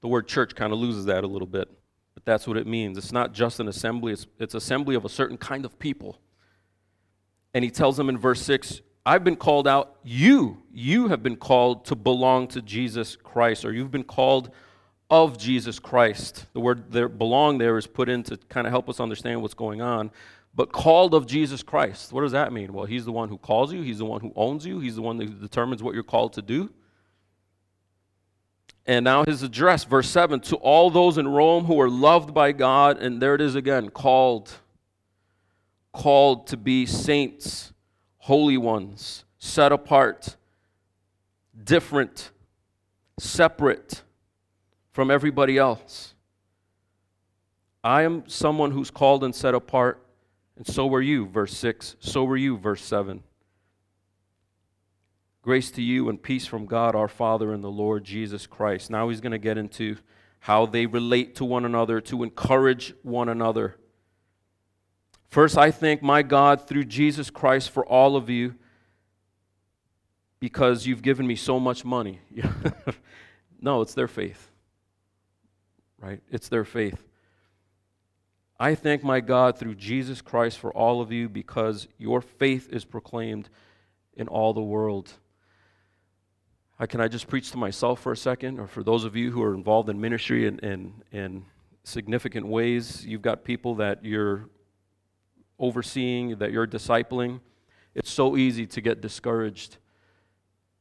The 0.02 0.08
word 0.08 0.28
church 0.28 0.54
kind 0.54 0.72
of 0.72 0.78
loses 0.78 1.06
that 1.06 1.24
a 1.24 1.28
little 1.28 1.48
bit, 1.48 1.68
but 2.14 2.24
that's 2.26 2.46
what 2.46 2.58
it 2.58 2.68
means. 2.68 3.00
It's 3.00 3.12
not 3.12 3.34
just 3.34 3.60
an 3.60 3.68
assembly, 3.68 4.14
it's, 4.14 4.28
it's 4.38 4.54
assembly 4.54 4.94
of 4.94 5.04
a 5.04 5.10
certain 5.10 5.38
kind 5.38 5.66
of 5.66 5.80
people. 5.80 6.20
And 7.56 7.64
he 7.64 7.72
tells 7.72 7.98
them 7.98 8.08
in 8.08 8.20
verse 8.20 8.44
6 8.44 8.82
I've 9.08 9.24
been 9.24 9.38
called 9.38 9.70
out. 9.70 9.96
You, 10.04 10.62
you 10.74 11.08
have 11.08 11.24
been 11.24 11.38
called 11.38 11.86
to 11.86 11.96
belong 11.96 12.50
to 12.50 12.62
Jesus 12.62 13.16
Christ, 13.16 13.64
or 13.64 13.72
you've 13.72 13.90
been 13.90 14.04
called 14.04 14.52
of 15.10 15.38
Jesus 15.38 15.80
Christ. 15.80 16.46
The 16.52 16.60
word 16.60 16.92
there, 16.92 17.08
belong 17.08 17.58
there 17.58 17.78
is 17.78 17.88
put 17.88 18.10
in 18.10 18.22
to 18.24 18.36
kind 18.50 18.68
of 18.68 18.72
help 18.72 18.90
us 18.90 19.00
understand 19.00 19.42
what's 19.42 19.54
going 19.54 19.82
on. 19.82 20.12
But 20.54 20.74
called 20.74 21.14
of 21.14 21.26
Jesus 21.26 21.64
Christ. 21.64 22.12
What 22.12 22.24
does 22.24 22.34
that 22.34 22.52
mean? 22.52 22.74
Well, 22.74 22.84
He's 22.84 23.06
the 23.06 23.14
one 23.14 23.30
who 23.30 23.38
calls 23.38 23.72
you, 23.72 23.82
He's 23.82 24.00
the 24.00 24.06
one 24.06 24.20
who 24.20 24.34
owns 24.36 24.66
you, 24.66 24.80
He's 24.80 24.98
the 24.98 25.02
one 25.02 25.16
that 25.20 25.40
determines 25.40 25.82
what 25.82 25.94
you're 25.94 26.04
called 26.04 26.34
to 26.34 26.42
do. 26.42 26.70
And 28.86 29.06
now 29.06 29.24
his 29.24 29.42
address, 29.42 29.86
verse 29.86 30.10
7 30.10 30.42
to 30.42 30.58
all 30.58 30.90
those 30.90 31.18
in 31.18 31.30
Rome 31.30 31.64
who 31.64 31.80
are 31.80 31.90
loved 31.90 32.34
by 32.34 32.52
God, 32.52 32.98
and 32.98 33.22
there 33.22 33.36
it 33.36 33.42
is 33.42 33.56
again, 33.56 33.90
called, 33.90 34.52
called 35.94 36.48
to 36.48 36.58
be 36.58 36.86
saints 36.86 37.72
holy 38.28 38.58
ones, 38.58 39.24
set 39.40 39.72
apart, 39.72 40.36
different, 41.64 42.30
separate 43.18 44.02
from 44.92 45.10
everybody 45.10 45.58
else. 45.58 46.14
I 47.86 48.02
am 48.02 48.28
someone 48.28 48.72
who's 48.72 48.92
called 48.92 49.24
and 49.24 49.34
set 49.34 49.56
apart, 49.56 50.06
and 50.58 50.68
so 50.68 50.88
were 50.88 51.02
you, 51.02 51.26
verse 51.26 51.56
6. 51.56 51.96
So 52.02 52.26
were 52.26 52.36
you, 52.36 52.58
verse 52.58 52.82
7. 52.82 53.24
Grace 55.42 55.72
to 55.72 55.82
you 55.82 56.10
and 56.10 56.22
peace 56.22 56.46
from 56.46 56.66
God 56.66 56.96
our 56.96 57.08
Father 57.08 57.54
and 57.54 57.64
the 57.64 57.72
Lord 57.72 58.04
Jesus 58.04 58.46
Christ. 58.46 58.92
Now 58.92 59.08
he's 59.08 59.22
going 59.22 59.32
to 59.32 59.38
get 59.38 59.58
into 59.58 59.96
how 60.40 60.66
they 60.66 60.86
relate 60.86 61.36
to 61.36 61.46
one 61.46 61.64
another, 61.64 62.02
to 62.02 62.24
encourage 62.24 62.94
one 63.04 63.30
another. 63.30 63.78
First, 65.30 65.58
I 65.58 65.72
thank 65.72 66.02
my 66.02 66.22
God 66.24 66.68
through 66.68 66.86
Jesus 66.86 67.30
Christ 67.30 67.70
for 67.70 67.86
all 67.86 68.16
of 68.16 68.30
you 68.30 68.56
because 70.40 70.86
you've 70.86 71.02
given 71.02 71.28
me 71.28 71.36
so 71.36 71.60
much 71.60 71.84
money. 71.84 72.22
no, 73.62 73.82
it's 73.82 73.94
their 73.94 74.08
faith. 74.08 74.50
Right? 76.00 76.22
It's 76.30 76.48
their 76.48 76.64
faith. 76.64 77.04
I 78.60 78.76
thank 78.76 79.04
my 79.04 79.20
God 79.20 79.58
through 79.58 79.76
Jesus 79.76 80.22
Christ 80.22 80.58
for 80.58 80.72
all 80.72 81.02
of 81.02 81.12
you 81.12 81.30
because 81.30 81.88
your 81.98 82.22
faith 82.22 82.70
is 82.72 82.86
proclaimed 82.86 83.50
in 84.16 84.28
all 84.28 84.54
the 84.54 84.62
world. 84.62 85.14
I, 86.80 86.86
can 86.86 87.02
I 87.02 87.08
just 87.08 87.28
preach 87.28 87.52
to 87.52 87.58
myself 87.58 88.02
for 88.02 88.12
a 88.12 88.18
second, 88.18 88.60
or 88.60 88.68
for 88.68 88.84
those 88.84 89.04
of 89.04 89.16
you 89.16 89.32
who 89.32 89.44
are 89.44 89.54
involved 89.54 89.90
in 89.90 90.00
ministry 90.00 90.46
in, 90.48 90.60
in, 90.60 90.94
in 91.12 91.46
significant 91.84 92.48
ways? 92.48 93.06
You've 93.06 93.22
got 93.22 93.44
people 93.44 93.76
that 93.76 94.04
you're 94.06 94.50
overseeing, 95.60 96.38
that 96.38 96.52
you're 96.52 96.68
discipling, 96.68 97.40
it's 97.96 98.12
so 98.12 98.38
easy 98.38 98.68
to 98.68 98.82
get 98.82 99.02
discouraged. 99.02 99.78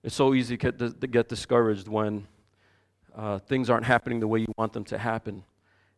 It's 0.03 0.15
so 0.15 0.35
easy 0.35 0.57
to 0.59 0.71
get, 1.09 1.29
discouraged 1.29 1.89
when 1.89 2.27
uh, 3.17 3.39
things 3.39 3.71
aren't 3.71 3.87
happening 3.87 4.21
the 4.21 4.29
way 4.29 4.41
you 4.41 4.53
want 4.57 4.73
them 4.73 4.85
to 4.85 4.99
happen. 4.99 5.43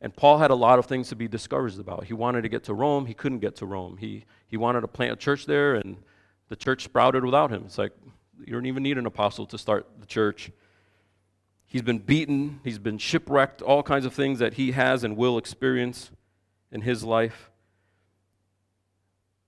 And 0.01 0.15
Paul 0.15 0.39
had 0.39 0.53
a 0.53 0.55
lot 0.55 0.79
of 0.79 0.87
things 0.87 1.09
to 1.09 1.17
be 1.17 1.27
discouraged 1.27 1.81
about. 1.81 2.05
He 2.05 2.15
wanted 2.15 2.43
to 2.43 2.49
get 2.49 2.65
to 2.65 2.75
Rome, 2.75 3.07
he 3.07 3.15
couldn't 3.15 3.41
get 3.41 3.57
to 3.57 3.67
Rome. 3.67 3.97
He, 3.97 4.25
he 4.47 4.57
wanted 4.57 4.83
to 4.83 4.89
plant 4.89 5.13
a 5.13 5.17
church 5.17 5.47
there, 5.47 5.75
and 5.75 5.97
the 6.49 6.57
church 6.57 6.85
sprouted 6.85 7.25
without 7.25 7.51
him. 7.51 7.65
It's 7.67 7.79
like, 7.79 7.93
you 8.39 8.53
don't 8.53 8.67
even 8.67 8.85
need 8.85 8.97
an 8.97 9.07
apostle 9.07 9.45
to 9.47 9.59
start 9.59 9.89
the 9.99 10.07
church. 10.07 10.53
He's 11.67 11.83
been 11.83 11.99
beaten, 11.99 12.61
he's 12.65 12.79
been 12.79 12.97
shipwrecked, 12.97 13.61
all 13.61 13.83
kinds 13.83 14.07
of 14.07 14.15
things 14.15 14.39
that 14.39 14.55
he 14.55 14.71
has 14.71 15.05
and 15.05 15.17
will 15.17 15.37
experience 15.37 16.11
in 16.71 16.83
his 16.83 17.03
life. 17.03 17.51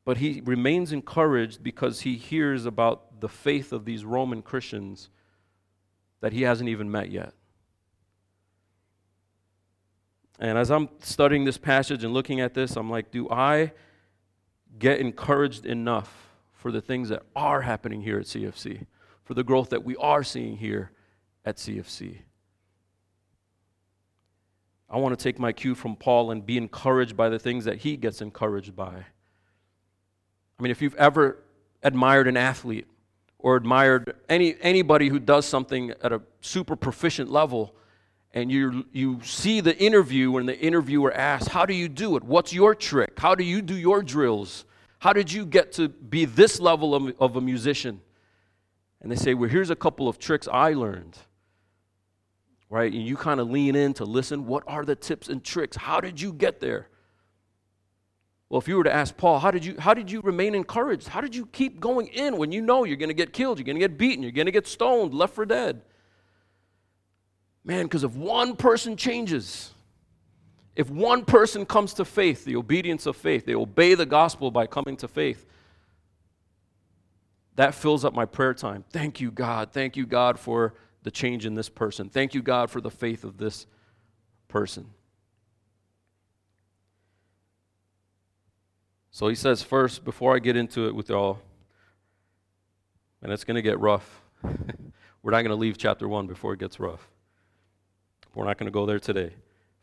But 0.05 0.19
he 0.19 0.41
remains 0.45 0.93
encouraged 0.93 1.63
because 1.63 2.01
he 2.01 2.17
hears 2.17 2.67
about 2.67 3.21
the 3.21 3.29
faith 3.29 3.73
of 3.73 3.85
these 3.85 4.05
Roman 4.05 4.43
Christians 4.43 5.11
that 6.21 6.33
he 6.33 6.43
hasn't 6.43 6.69
even 6.69 6.91
met 6.91 7.11
yet. 7.11 7.33
And 10.39 10.57
as 10.57 10.71
I'm 10.71 10.89
studying 11.01 11.45
this 11.45 11.59
passage 11.59 12.03
and 12.03 12.15
looking 12.15 12.41
at 12.41 12.55
this, 12.55 12.77
I'm 12.77 12.89
like, 12.89 13.11
do 13.11 13.29
I 13.31 13.73
get 14.79 15.01
encouraged 15.01 15.67
enough 15.67 16.31
for 16.53 16.71
the 16.71 16.81
things 16.81 17.09
that 17.09 17.23
are 17.35 17.63
happening 17.63 18.03
here 18.03 18.19
at 18.19 18.27
CFC, 18.27 18.87
for 19.25 19.35
the 19.35 19.43
growth 19.43 19.71
that 19.71 19.85
we 19.85 19.97
are 19.97 20.23
seeing 20.23 20.59
here 20.59 20.93
at 21.45 21.57
CFC. 21.57 22.19
I 24.89 24.99
want 24.99 25.19
to 25.19 25.23
take 25.23 25.39
my 25.39 25.53
cue 25.53 25.75
from 25.75 25.97
Paul 25.97 26.31
and 26.31 26.45
be 26.45 26.59
encouraged 26.59 27.17
by 27.17 27.29
the 27.29 27.39
things 27.39 27.65
that 27.65 27.79
he 27.79 27.97
gets 27.97 28.21
encouraged 28.21 28.77
by. 28.77 29.07
I 30.61 30.63
mean, 30.63 30.71
if 30.71 30.83
you've 30.83 30.95
ever 30.97 31.39
admired 31.83 32.29
an 32.29 32.37
athlete 32.37 32.87
or 33.39 33.57
admired 33.57 34.15
any, 34.29 34.57
anybody 34.61 35.09
who 35.09 35.19
does 35.19 35.47
something 35.47 35.95
at 36.03 36.13
a 36.13 36.21
super 36.43 36.77
proficient 36.77 37.31
level, 37.31 37.75
and 38.35 38.53
you, 38.53 38.85
you 38.93 39.21
see 39.25 39.63
the 39.63 39.77
interview 39.79 40.31
when 40.33 40.45
the 40.45 40.59
interviewer 40.59 41.15
asks, 41.15 41.49
How 41.49 41.65
do 41.65 41.73
you 41.73 41.89
do 41.89 42.17
it? 42.17 42.23
What's 42.23 42.53
your 42.53 42.75
trick? 42.75 43.19
How 43.19 43.35
do 43.35 43.43
you 43.43 43.63
do 43.63 43.75
your 43.75 44.03
drills? 44.03 44.67
How 44.99 45.15
did 45.15 45.33
you 45.33 45.47
get 45.47 45.73
to 45.73 45.89
be 45.89 46.27
this 46.27 46.61
level 46.61 46.95
of, 46.95 47.15
of 47.19 47.37
a 47.37 47.41
musician? 47.41 48.03
And 49.01 49.11
they 49.11 49.17
say, 49.17 49.33
Well, 49.33 49.49
here's 49.49 49.71
a 49.71 49.77
couple 49.77 50.09
of 50.09 50.19
tricks 50.19 50.47
I 50.47 50.75
learned. 50.75 51.17
Right? 52.69 52.93
And 52.93 53.07
you 53.07 53.17
kind 53.17 53.41
of 53.41 53.51
lean 53.51 53.75
in 53.75 53.95
to 53.95 54.05
listen. 54.05 54.47
What 54.47 54.63
are 54.67 54.85
the 54.85 54.95
tips 54.95 55.31
and 55.31 55.43
tricks? 55.43 55.79
How 55.79 56.03
did 56.03 56.21
you 56.21 56.35
get 56.35 56.61
there? 56.61 56.89
Well, 58.51 58.59
if 58.59 58.67
you 58.67 58.77
were 58.77 58.85
to 58.85 58.93
ask 58.93 59.17
Paul, 59.17 59.39
how 59.39 59.53
did 59.53 59.65
you, 59.65 59.77
how 59.79 59.95
did 59.95 60.11
you 60.11 60.21
remain 60.21 60.57
encouraged? 60.57 61.07
How 61.07 61.21
did 61.21 61.37
you 61.37 61.47
keep 61.47 61.79
going 61.79 62.09
in 62.09 62.37
when 62.37 62.51
you 62.51 62.61
know 62.61 62.83
you're 62.83 62.97
going 62.97 63.09
to 63.09 63.15
get 63.15 63.33
killed, 63.33 63.59
you're 63.59 63.65
going 63.65 63.77
to 63.77 63.81
get 63.81 63.97
beaten, 63.97 64.25
you're 64.25 64.33
going 64.33 64.47
to 64.47 64.53
get 64.53 64.67
stoned, 64.67 65.15
left 65.15 65.37
for 65.37 65.47
dead? 65.47 65.83
Man, 67.65 67.87
because 67.87 68.03
if 68.03 68.13
one 68.17 68.57
person 68.57 68.97
changes, 68.97 69.73
if 70.75 70.91
one 70.91 71.25
person 71.25 71.65
comes 71.65 71.95
to 71.95 72.05
faith, 72.05 72.45
the 72.45 72.57
obedience 72.57 73.07
of 73.07 73.17
faith, 73.17 73.47
they 73.47 73.55
obey 73.55 73.95
the 73.95 74.07
gospel 74.07 74.51
by 74.51 74.67
coming 74.67 74.97
to 74.97 75.07
faith, 75.07 75.47
that 77.55 77.73
fills 77.73 78.05
up 78.05 78.15
my 78.15 78.25
prayer 78.25 78.55
time. 78.55 78.85
Thank 78.91 79.21
you, 79.21 79.31
God. 79.31 79.71
Thank 79.71 79.97
you, 79.97 80.07
God, 80.07 80.41
for 80.41 80.75
the 81.05 81.11
change 81.13 81.47
in 81.47 81.55
this 81.55 81.69
person. 81.69 82.09
Thank 82.09 82.35
you, 82.35 82.43
God, 82.43 82.69
for 82.69 82.81
the 82.81 82.91
faith 82.91 83.23
of 83.23 83.39
this 83.39 83.67
person. 84.49 84.87
So 89.11 89.29
he 89.29 89.35
says, 89.35 89.63
first, 89.63 90.05
before 90.05 90.35
I 90.35 90.39
get 90.39 90.57
into 90.57 90.87
it 90.87 90.95
with 90.95 91.09
y'all, 91.09 91.41
and 93.23 93.33
it's 93.33 93.45
going 93.45 93.57
to 93.57 93.63
get 93.63 93.79
rough. 93.79 94.23
We're 95.23 95.33
not 95.33 95.43
going 95.43 95.49
to 95.49 95.57
leave 95.57 95.77
chapter 95.77 96.09
1 96.09 96.27
before 96.27 96.55
it 96.55 96.61
gets 96.61 96.81
rough. 96.81 97.09
We're 98.35 98.47
not 98.47 98.57
going 98.57 98.67
to 98.67 98.73
go 98.73 98.87
there 98.87 99.01
today. 99.01 99.35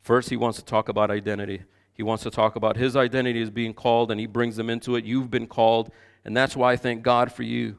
First, 0.01 0.29
he 0.29 0.37
wants 0.37 0.57
to 0.57 0.65
talk 0.65 0.89
about 0.89 1.11
identity. 1.11 1.63
He 1.93 2.01
wants 2.01 2.23
to 2.23 2.31
talk 2.31 2.55
about 2.55 2.77
his 2.77 2.95
identity 2.95 3.41
as 3.41 3.49
being 3.49 3.73
called, 3.73 4.09
and 4.09 4.19
he 4.19 4.25
brings 4.25 4.55
them 4.55 4.69
into 4.69 4.95
it. 4.95 5.03
You've 5.03 5.29
been 5.29 5.47
called, 5.47 5.91
and 6.25 6.35
that's 6.35 6.55
why 6.55 6.71
I 6.71 6.75
thank 6.77 7.03
God 7.03 7.31
for 7.31 7.43
you. 7.43 7.77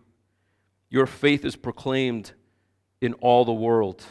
Your 0.90 1.06
faith 1.06 1.44
is 1.44 1.56
proclaimed 1.56 2.32
in 3.00 3.14
all 3.14 3.44
the 3.44 3.52
world. 3.52 4.04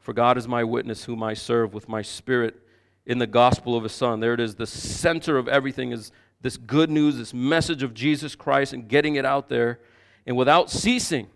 For 0.00 0.12
God 0.12 0.38
is 0.38 0.48
my 0.48 0.64
witness, 0.64 1.04
whom 1.04 1.22
I 1.22 1.34
serve 1.34 1.74
with 1.74 1.88
my 1.88 2.02
spirit 2.02 2.62
in 3.08 3.18
the 3.18 3.26
gospel 3.26 3.74
of 3.74 3.82
his 3.82 3.92
Son. 3.92 4.20
There 4.20 4.34
it 4.34 4.40
is. 4.40 4.54
The 4.54 4.66
center 4.66 5.38
of 5.38 5.48
everything 5.48 5.90
is 5.90 6.12
this 6.42 6.56
good 6.56 6.90
news, 6.90 7.16
this 7.16 7.34
message 7.34 7.82
of 7.82 7.94
Jesus 7.94 8.36
Christ, 8.36 8.72
and 8.72 8.86
getting 8.86 9.16
it 9.16 9.24
out 9.24 9.48
there. 9.48 9.80
And 10.26 10.36
without 10.36 10.70
ceasing, 10.70 11.28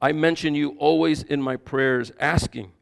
I 0.00 0.12
mention 0.12 0.54
you 0.54 0.76
always 0.78 1.22
in 1.22 1.42
my 1.42 1.56
prayers, 1.56 2.12
asking 2.18 2.72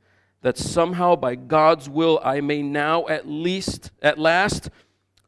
that 0.43 0.57
somehow 0.57 1.17
by 1.17 1.35
God's 1.35 1.89
will 1.89 2.21
I 2.23 2.41
may 2.41 2.63
now 2.63 3.09
at 3.09 3.27
least, 3.27 3.91
at 4.03 4.19
last, 4.19 4.71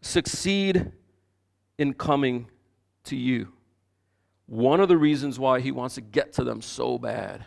succeed 0.03 0.93
in 1.79 1.95
coming 1.95 2.49
to 3.05 3.17
you. 3.17 3.49
One 4.47 4.79
of 4.79 4.89
the 4.89 4.99
reasons 4.99 5.39
why 5.39 5.61
he 5.61 5.73
wants 5.73 5.95
to 5.95 6.01
get 6.01 6.35
to 6.35 6.45
them 6.45 6.61
so 6.61 6.99
bad 6.99 7.47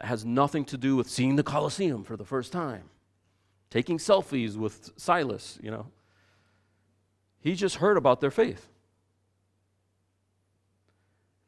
has 0.00 0.24
nothing 0.24 0.64
to 0.66 0.78
do 0.78 0.96
with 0.96 1.10
seeing 1.10 1.36
the 1.36 1.42
Colosseum 1.42 2.04
for 2.04 2.16
the 2.16 2.24
first 2.24 2.52
time, 2.52 2.84
taking 3.74 3.98
selfies 3.98 4.56
with 4.56 4.92
Silas, 4.96 5.58
you 5.60 5.68
know. 5.68 5.84
He 7.40 7.56
just 7.56 7.76
heard 7.76 7.96
about 7.96 8.20
their 8.20 8.30
faith. 8.30 8.68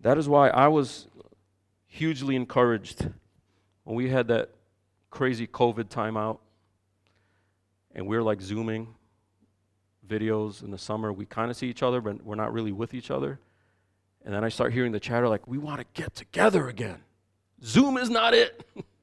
That 0.01 0.19
is 0.19 0.29
why 0.29 0.49
I 0.49 0.67
was 0.67 1.07
hugely 1.87 2.35
encouraged 2.35 3.09
when 3.85 3.95
we 3.95 4.09
had 4.09 4.27
that 4.27 4.51
crazy 5.09 5.47
COVID 5.47 5.85
timeout 5.85 6.39
and 7.95 8.09
we 8.09 8.17
are 8.17 8.25
like 8.25 8.41
Zooming 8.41 8.89
videos 10.05 10.65
in 10.65 10.73
the 10.73 10.79
summer. 10.79 11.13
We 11.13 11.27
kind 11.27 11.49
of 11.49 11.57
see 11.57 11.69
each 11.69 11.85
other, 11.85 12.01
but 12.01 12.25
we're 12.25 12.35
not 12.35 12.53
really 12.53 12.73
with 12.73 12.93
each 12.93 13.13
other. 13.13 13.39
And 14.25 14.35
then 14.35 14.43
I 14.43 14.49
start 14.49 14.73
hearing 14.73 14.91
the 14.91 14.99
chatter 14.99 15.29
like, 15.29 15.47
we 15.47 15.59
want 15.59 15.79
to 15.79 15.87
get 15.95 16.17
together 16.17 16.69
again. 16.69 17.05
Zoom 17.63 17.97
is 17.97 18.11
not 18.11 18.35
it. 18.35 18.69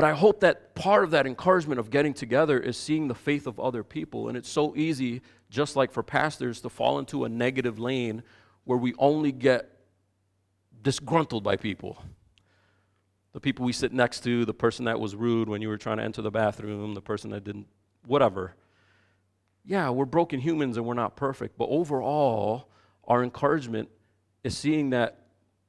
but 0.00 0.06
I 0.06 0.14
hope 0.14 0.40
that 0.40 0.74
part 0.74 1.04
of 1.04 1.10
that 1.10 1.26
encouragement 1.26 1.78
of 1.78 1.90
getting 1.90 2.14
together 2.14 2.58
is 2.58 2.78
seeing 2.78 3.06
the 3.06 3.14
faith 3.14 3.46
of 3.46 3.60
other 3.60 3.84
people. 3.84 4.28
And 4.28 4.36
it's 4.38 4.48
so 4.48 4.74
easy, 4.74 5.20
just 5.50 5.76
like 5.76 5.92
for 5.92 6.02
pastors, 6.02 6.62
to 6.62 6.70
fall 6.70 6.98
into 6.98 7.26
a 7.26 7.28
negative 7.28 7.78
lane 7.78 8.22
where 8.64 8.78
we 8.78 8.94
only 8.96 9.30
get 9.30 9.68
disgruntled 10.80 11.44
by 11.44 11.56
people. 11.56 12.02
The 13.34 13.40
people 13.40 13.66
we 13.66 13.74
sit 13.74 13.92
next 13.92 14.20
to, 14.20 14.46
the 14.46 14.54
person 14.54 14.86
that 14.86 14.98
was 14.98 15.14
rude 15.14 15.50
when 15.50 15.60
you 15.60 15.68
were 15.68 15.76
trying 15.76 15.98
to 15.98 16.02
enter 16.02 16.22
the 16.22 16.30
bathroom, 16.30 16.94
the 16.94 17.02
person 17.02 17.28
that 17.32 17.44
didn't, 17.44 17.66
whatever. 18.06 18.54
Yeah, 19.66 19.90
we're 19.90 20.06
broken 20.06 20.40
humans 20.40 20.78
and 20.78 20.86
we're 20.86 20.94
not 20.94 21.14
perfect, 21.14 21.58
but 21.58 21.66
overall, 21.68 22.70
our 23.04 23.22
encouragement 23.22 23.90
is 24.44 24.56
seeing 24.56 24.88
that 24.90 25.26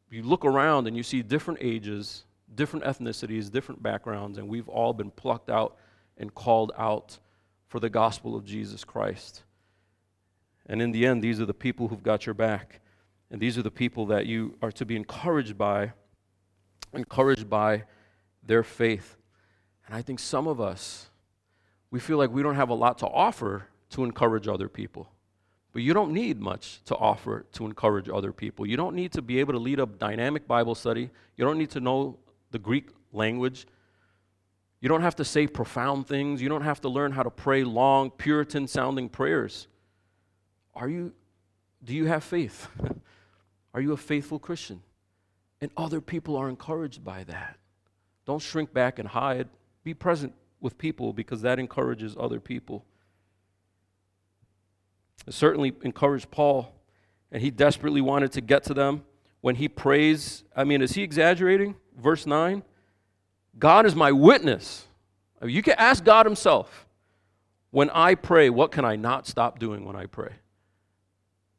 you 0.10 0.24
look 0.24 0.46
around 0.46 0.88
and 0.88 0.96
you 0.96 1.04
see 1.04 1.22
different 1.22 1.60
ages, 1.62 2.24
different 2.54 2.86
ethnicities, 2.86 3.52
different 3.52 3.82
backgrounds, 3.82 4.38
and 4.38 4.48
we've 4.48 4.70
all 4.70 4.94
been 4.94 5.12
plucked 5.12 5.50
out 5.50 5.78
and 6.18 6.34
called 6.34 6.72
out 6.78 7.20
for 7.68 7.80
the 7.80 7.90
gospel 7.90 8.36
of 8.36 8.46
Jesus 8.46 8.84
Christ. 8.84 9.44
And 10.66 10.82
in 10.82 10.92
the 10.92 11.06
end, 11.06 11.24
these 11.24 11.40
are 11.40 11.46
the 11.46 11.54
people 11.54 11.88
who've 11.88 12.04
got 12.04 12.26
your 12.26 12.36
back. 12.36 12.82
And 13.30 13.42
these 13.42 13.58
are 13.58 13.62
the 13.62 13.72
people 13.72 14.06
that 14.08 14.26
you 14.26 14.58
are 14.62 14.72
to 14.74 14.86
be 14.86 14.96
encouraged 14.96 15.58
by, 15.58 15.94
encouraged 16.94 17.50
by 17.50 17.84
their 18.44 18.64
faith. 18.64 19.18
And 19.88 19.96
I 19.96 20.02
think 20.02 20.20
some 20.20 20.48
of 20.48 20.60
us, 20.60 21.10
we 21.90 22.00
feel 22.00 22.18
like 22.18 22.30
we 22.30 22.44
don't 22.44 22.56
have 22.56 22.70
a 22.70 22.74
lot 22.74 22.98
to 23.00 23.08
offer 23.08 23.68
to 23.92 24.04
encourage 24.04 24.48
other 24.48 24.68
people. 24.68 25.10
But 25.74 25.82
you 25.82 25.94
don't 25.94 26.12
need 26.12 26.42
much 26.42 26.82
to 26.86 26.96
offer 26.96 27.46
to 27.54 27.66
encourage 27.66 28.10
other 28.10 28.34
people. 28.34 28.66
You 28.66 28.76
don't 28.76 28.96
need 28.96 29.14
to 29.14 29.22
be 29.22 29.40
able 29.40 29.54
to 29.54 29.60
lead 29.60 29.80
a 29.80 29.86
dynamic 29.86 30.48
Bible 30.48 30.76
study. 30.76 31.10
You 31.38 31.46
don't 31.46 31.58
need 31.58 31.70
to 31.72 31.80
know 31.80 32.18
the 32.52 32.60
Greek 32.60 32.90
language. 33.12 33.66
You 34.80 34.90
don't 34.90 35.02
have 35.02 35.16
to 35.18 35.26
say 35.26 35.48
profound 35.48 36.08
things. 36.08 36.42
You 36.42 36.50
don't 36.50 36.64
have 36.64 36.82
to 36.82 36.90
learn 36.90 37.12
how 37.12 37.24
to 37.24 37.30
pray 37.30 37.64
long, 37.64 38.10
Puritan 38.12 38.68
sounding 38.68 39.10
prayers. 39.10 39.68
Are 40.74 40.90
you, 40.90 41.14
do 41.84 41.94
you 41.94 42.06
have 42.06 42.24
faith? 42.24 42.68
Are 43.74 43.82
you 43.82 43.94
a 43.94 43.98
faithful 43.98 44.40
Christian? 44.40 44.82
And 45.62 45.72
other 45.78 46.02
people 46.02 46.36
are 46.36 46.50
encouraged 46.50 47.04
by 47.04 47.24
that. 47.26 47.58
Don't 48.26 48.42
shrink 48.42 48.74
back 48.74 49.00
and 49.00 49.08
hide. 49.08 49.48
Be 49.84 49.94
present 49.94 50.34
with 50.60 50.78
people 50.78 51.14
because 51.14 51.42
that 51.44 51.60
encourages 51.60 52.16
other 52.20 52.40
people. 52.40 52.86
It 55.28 55.34
certainly 55.34 55.74
encouraged 55.84 56.32
Paul, 56.32 56.74
and 57.32 57.42
he 57.42 57.52
desperately 57.52 58.02
wanted 58.02 58.32
to 58.34 58.42
get 58.42 58.64
to 58.66 58.74
them. 58.74 59.04
When 59.42 59.56
he 59.56 59.68
prays, 59.68 60.44
I 60.56 60.64
mean, 60.64 60.82
is 60.82 60.94
he 60.94 61.04
exaggerating? 61.04 61.76
Verse 61.98 62.26
9 62.26 62.64
God 63.60 63.86
is 63.86 63.96
my 63.96 64.12
witness. 64.12 64.86
You 65.44 65.62
can 65.62 65.76
ask 65.78 66.04
God 66.04 66.26
Himself. 66.26 66.88
When 67.72 67.90
I 67.90 68.16
pray, 68.16 68.50
what 68.50 68.72
can 68.72 68.86
I 68.86 68.96
not 68.96 69.28
stop 69.28 69.60
doing 69.60 69.86
when 69.86 69.96
I 69.96 70.06
pray? 70.06 70.34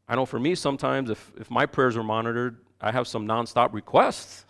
I 0.08 0.14
know 0.14 0.26
for 0.26 0.38
me, 0.38 0.54
sometimes 0.54 1.10
if, 1.10 1.32
if 1.38 1.50
my 1.50 1.64
prayers 1.64 1.96
are 1.96 2.02
monitored, 2.02 2.58
I 2.80 2.92
have 2.92 3.08
some 3.08 3.26
nonstop 3.26 3.72
requests. 3.72 4.44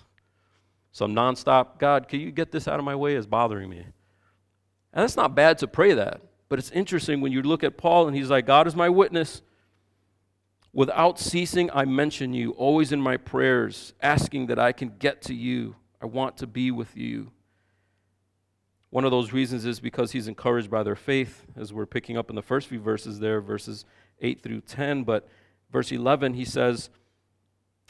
Some 0.90 1.14
nonstop, 1.14 1.78
God, 1.78 2.08
can 2.08 2.20
you 2.20 2.32
get 2.32 2.50
this 2.50 2.68
out 2.68 2.78
of 2.78 2.84
my 2.84 2.94
way? 2.94 3.14
is 3.14 3.26
bothering 3.26 3.70
me. 3.70 3.78
And 3.78 5.02
that's 5.02 5.16
not 5.16 5.34
bad 5.34 5.58
to 5.58 5.68
pray 5.68 5.94
that. 5.94 6.20
But 6.48 6.58
it's 6.58 6.70
interesting 6.70 7.20
when 7.20 7.32
you 7.32 7.42
look 7.42 7.64
at 7.64 7.78
Paul 7.78 8.08
and 8.08 8.16
he's 8.16 8.28
like, 8.28 8.44
God 8.44 8.66
is 8.66 8.76
my 8.76 8.88
witness. 8.88 9.40
Without 10.74 11.18
ceasing, 11.18 11.70
I 11.72 11.84
mention 11.84 12.32
you, 12.32 12.52
always 12.52 12.92
in 12.92 13.00
my 13.00 13.16
prayers, 13.18 13.92
asking 14.00 14.46
that 14.46 14.58
I 14.58 14.72
can 14.72 14.94
get 14.98 15.20
to 15.22 15.34
you. 15.34 15.76
I 16.00 16.06
want 16.06 16.38
to 16.38 16.46
be 16.46 16.70
with 16.70 16.96
you. 16.96 17.30
One 18.88 19.04
of 19.04 19.10
those 19.10 19.32
reasons 19.32 19.64
is 19.64 19.80
because 19.80 20.12
he's 20.12 20.28
encouraged 20.28 20.70
by 20.70 20.82
their 20.82 20.96
faith, 20.96 21.46
as 21.56 21.72
we're 21.72 21.86
picking 21.86 22.16
up 22.16 22.30
in 22.30 22.36
the 22.36 22.42
first 22.42 22.68
few 22.68 22.80
verses 22.80 23.20
there, 23.20 23.40
verses 23.40 23.84
8 24.20 24.42
through 24.42 24.62
10. 24.62 25.04
But 25.04 25.28
verse 25.70 25.92
11, 25.92 26.34
he 26.34 26.44
says, 26.44 26.90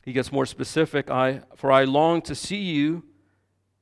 he 0.04 0.12
gets 0.12 0.32
more 0.32 0.46
specific 0.46 1.10
I, 1.10 1.42
For 1.54 1.70
I 1.70 1.84
long 1.84 2.22
to 2.22 2.34
see 2.34 2.60
you, 2.60 3.04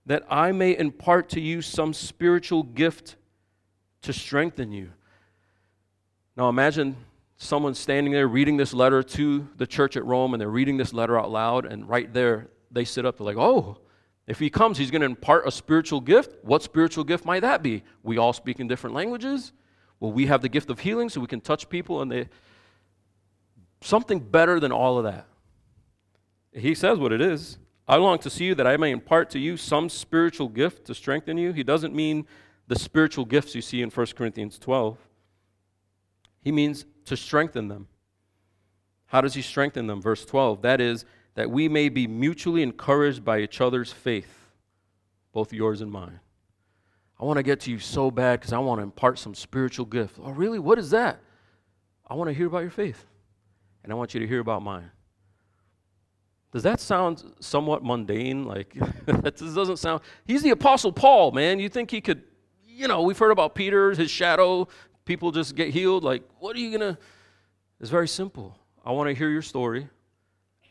that 0.06 0.24
I 0.28 0.52
may 0.52 0.76
impart 0.76 1.28
to 1.30 1.40
you 1.40 1.62
some 1.62 1.94
spiritual 1.94 2.62
gift 2.62 3.16
to 4.02 4.12
strengthen 4.12 4.72
you. 4.72 4.90
Now 6.36 6.48
imagine 6.48 6.96
someone 7.42 7.74
standing 7.74 8.12
there 8.12 8.28
reading 8.28 8.58
this 8.58 8.74
letter 8.74 9.02
to 9.02 9.48
the 9.56 9.66
church 9.66 9.96
at 9.96 10.04
Rome, 10.04 10.34
and 10.34 10.40
they're 10.40 10.50
reading 10.50 10.76
this 10.76 10.92
letter 10.92 11.18
out 11.18 11.30
loud, 11.30 11.64
and 11.64 11.88
right 11.88 12.12
there 12.12 12.48
they 12.70 12.84
sit 12.84 13.06
up, 13.06 13.16
they're 13.16 13.24
like, 13.24 13.38
oh, 13.38 13.78
if 14.26 14.38
he 14.38 14.50
comes, 14.50 14.76
he's 14.76 14.90
going 14.90 15.00
to 15.00 15.06
impart 15.06 15.46
a 15.46 15.50
spiritual 15.50 16.02
gift. 16.02 16.36
What 16.44 16.62
spiritual 16.62 17.02
gift 17.02 17.24
might 17.24 17.40
that 17.40 17.62
be? 17.62 17.82
We 18.02 18.18
all 18.18 18.34
speak 18.34 18.60
in 18.60 18.68
different 18.68 18.94
languages. 18.94 19.52
Well, 19.98 20.12
we 20.12 20.26
have 20.26 20.42
the 20.42 20.50
gift 20.50 20.68
of 20.68 20.80
healing 20.80 21.08
so 21.08 21.20
we 21.20 21.26
can 21.26 21.40
touch 21.40 21.68
people, 21.68 22.02
and 22.02 22.12
they. 22.12 22.28
Something 23.80 24.20
better 24.20 24.60
than 24.60 24.70
all 24.70 24.98
of 24.98 25.04
that. 25.04 25.26
He 26.52 26.74
says 26.74 26.98
what 26.98 27.10
it 27.12 27.22
is. 27.22 27.58
I 27.88 27.96
long 27.96 28.18
to 28.18 28.28
see 28.28 28.44
you 28.44 28.54
that 28.56 28.66
I 28.66 28.76
may 28.76 28.90
impart 28.90 29.30
to 29.30 29.38
you 29.38 29.56
some 29.56 29.88
spiritual 29.88 30.48
gift 30.48 30.84
to 30.86 30.94
strengthen 30.94 31.38
you. 31.38 31.52
He 31.52 31.64
doesn't 31.64 31.94
mean 31.94 32.26
the 32.68 32.78
spiritual 32.78 33.24
gifts 33.24 33.54
you 33.54 33.62
see 33.62 33.80
in 33.80 33.88
1 33.88 34.06
Corinthians 34.14 34.58
12. 34.58 34.98
He 36.40 36.52
means 36.52 36.84
to 37.06 37.16
strengthen 37.16 37.68
them. 37.68 37.88
How 39.06 39.20
does 39.20 39.34
he 39.34 39.42
strengthen 39.42 39.86
them? 39.86 40.00
Verse 40.00 40.24
12 40.24 40.62
that 40.62 40.80
is, 40.80 41.04
that 41.34 41.50
we 41.50 41.68
may 41.68 41.88
be 41.88 42.06
mutually 42.06 42.62
encouraged 42.62 43.24
by 43.24 43.40
each 43.40 43.60
other's 43.60 43.92
faith, 43.92 44.50
both 45.32 45.52
yours 45.52 45.80
and 45.80 45.90
mine. 45.90 46.20
I 47.18 47.24
want 47.24 47.36
to 47.36 47.42
get 47.42 47.60
to 47.60 47.70
you 47.70 47.78
so 47.78 48.10
bad 48.10 48.40
because 48.40 48.52
I 48.52 48.58
want 48.58 48.78
to 48.78 48.82
impart 48.82 49.18
some 49.18 49.34
spiritual 49.34 49.84
gift. 49.84 50.18
Oh, 50.22 50.30
really? 50.30 50.58
What 50.58 50.78
is 50.78 50.90
that? 50.90 51.20
I 52.06 52.14
want 52.14 52.28
to 52.28 52.34
hear 52.34 52.46
about 52.46 52.60
your 52.60 52.70
faith, 52.70 53.04
and 53.84 53.92
I 53.92 53.96
want 53.96 54.14
you 54.14 54.20
to 54.20 54.26
hear 54.26 54.40
about 54.40 54.62
mine. 54.62 54.90
Does 56.52 56.64
that 56.64 56.80
sound 56.80 57.22
somewhat 57.38 57.84
mundane? 57.84 58.44
Like, 58.44 58.74
that 59.06 59.36
doesn't 59.36 59.76
sound. 59.76 60.00
He's 60.24 60.42
the 60.42 60.50
Apostle 60.50 60.92
Paul, 60.92 61.30
man. 61.30 61.60
You 61.60 61.68
think 61.68 61.90
he 61.90 62.00
could, 62.00 62.22
you 62.66 62.88
know, 62.88 63.02
we've 63.02 63.18
heard 63.18 63.30
about 63.30 63.54
Peter, 63.54 63.92
his 63.92 64.10
shadow, 64.10 64.66
people 65.04 65.32
just 65.32 65.54
get 65.54 65.68
healed. 65.70 66.04
Like, 66.04 66.22
what 66.38 66.56
are 66.56 66.60
you 66.60 66.76
going 66.76 66.94
to. 66.94 66.98
It's 67.80 67.90
very 67.90 68.08
simple. 68.08 68.56
I 68.84 68.92
want 68.92 69.08
to 69.08 69.14
hear 69.14 69.30
your 69.30 69.42
story. 69.42 69.88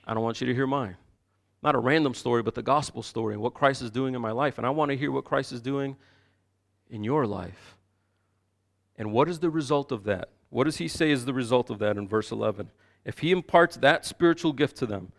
I 0.05 0.13
don't 0.13 0.23
want 0.23 0.41
you 0.41 0.47
to 0.47 0.53
hear 0.53 0.67
mine. 0.67 0.95
Not 1.61 1.75
a 1.75 1.79
random 1.79 2.13
story, 2.13 2.41
but 2.41 2.55
the 2.55 2.63
gospel 2.63 3.03
story 3.03 3.33
and 3.33 3.43
what 3.43 3.53
Christ 3.53 3.81
is 3.81 3.91
doing 3.91 4.15
in 4.15 4.21
my 4.21 4.31
life. 4.31 4.57
And 4.57 4.65
I 4.65 4.69
want 4.69 4.91
to 4.91 4.97
hear 4.97 5.11
what 5.11 5.25
Christ 5.25 5.51
is 5.51 5.61
doing 5.61 5.97
in 6.89 7.03
your 7.03 7.27
life. 7.27 7.77
And 8.97 9.11
what 9.11 9.29
is 9.29 9.39
the 9.39 9.49
result 9.49 9.91
of 9.91 10.03
that? 10.05 10.29
What 10.49 10.63
does 10.63 10.77
he 10.77 10.87
say 10.87 11.11
is 11.11 11.25
the 11.25 11.33
result 11.33 11.69
of 11.69 11.79
that 11.79 11.97
in 11.97 12.07
verse 12.07 12.31
11? 12.31 12.71
If 13.05 13.19
he 13.19 13.31
imparts 13.31 13.77
that 13.77 14.05
spiritual 14.05 14.53
gift 14.53 14.77
to 14.77 14.85
them, 14.85 15.11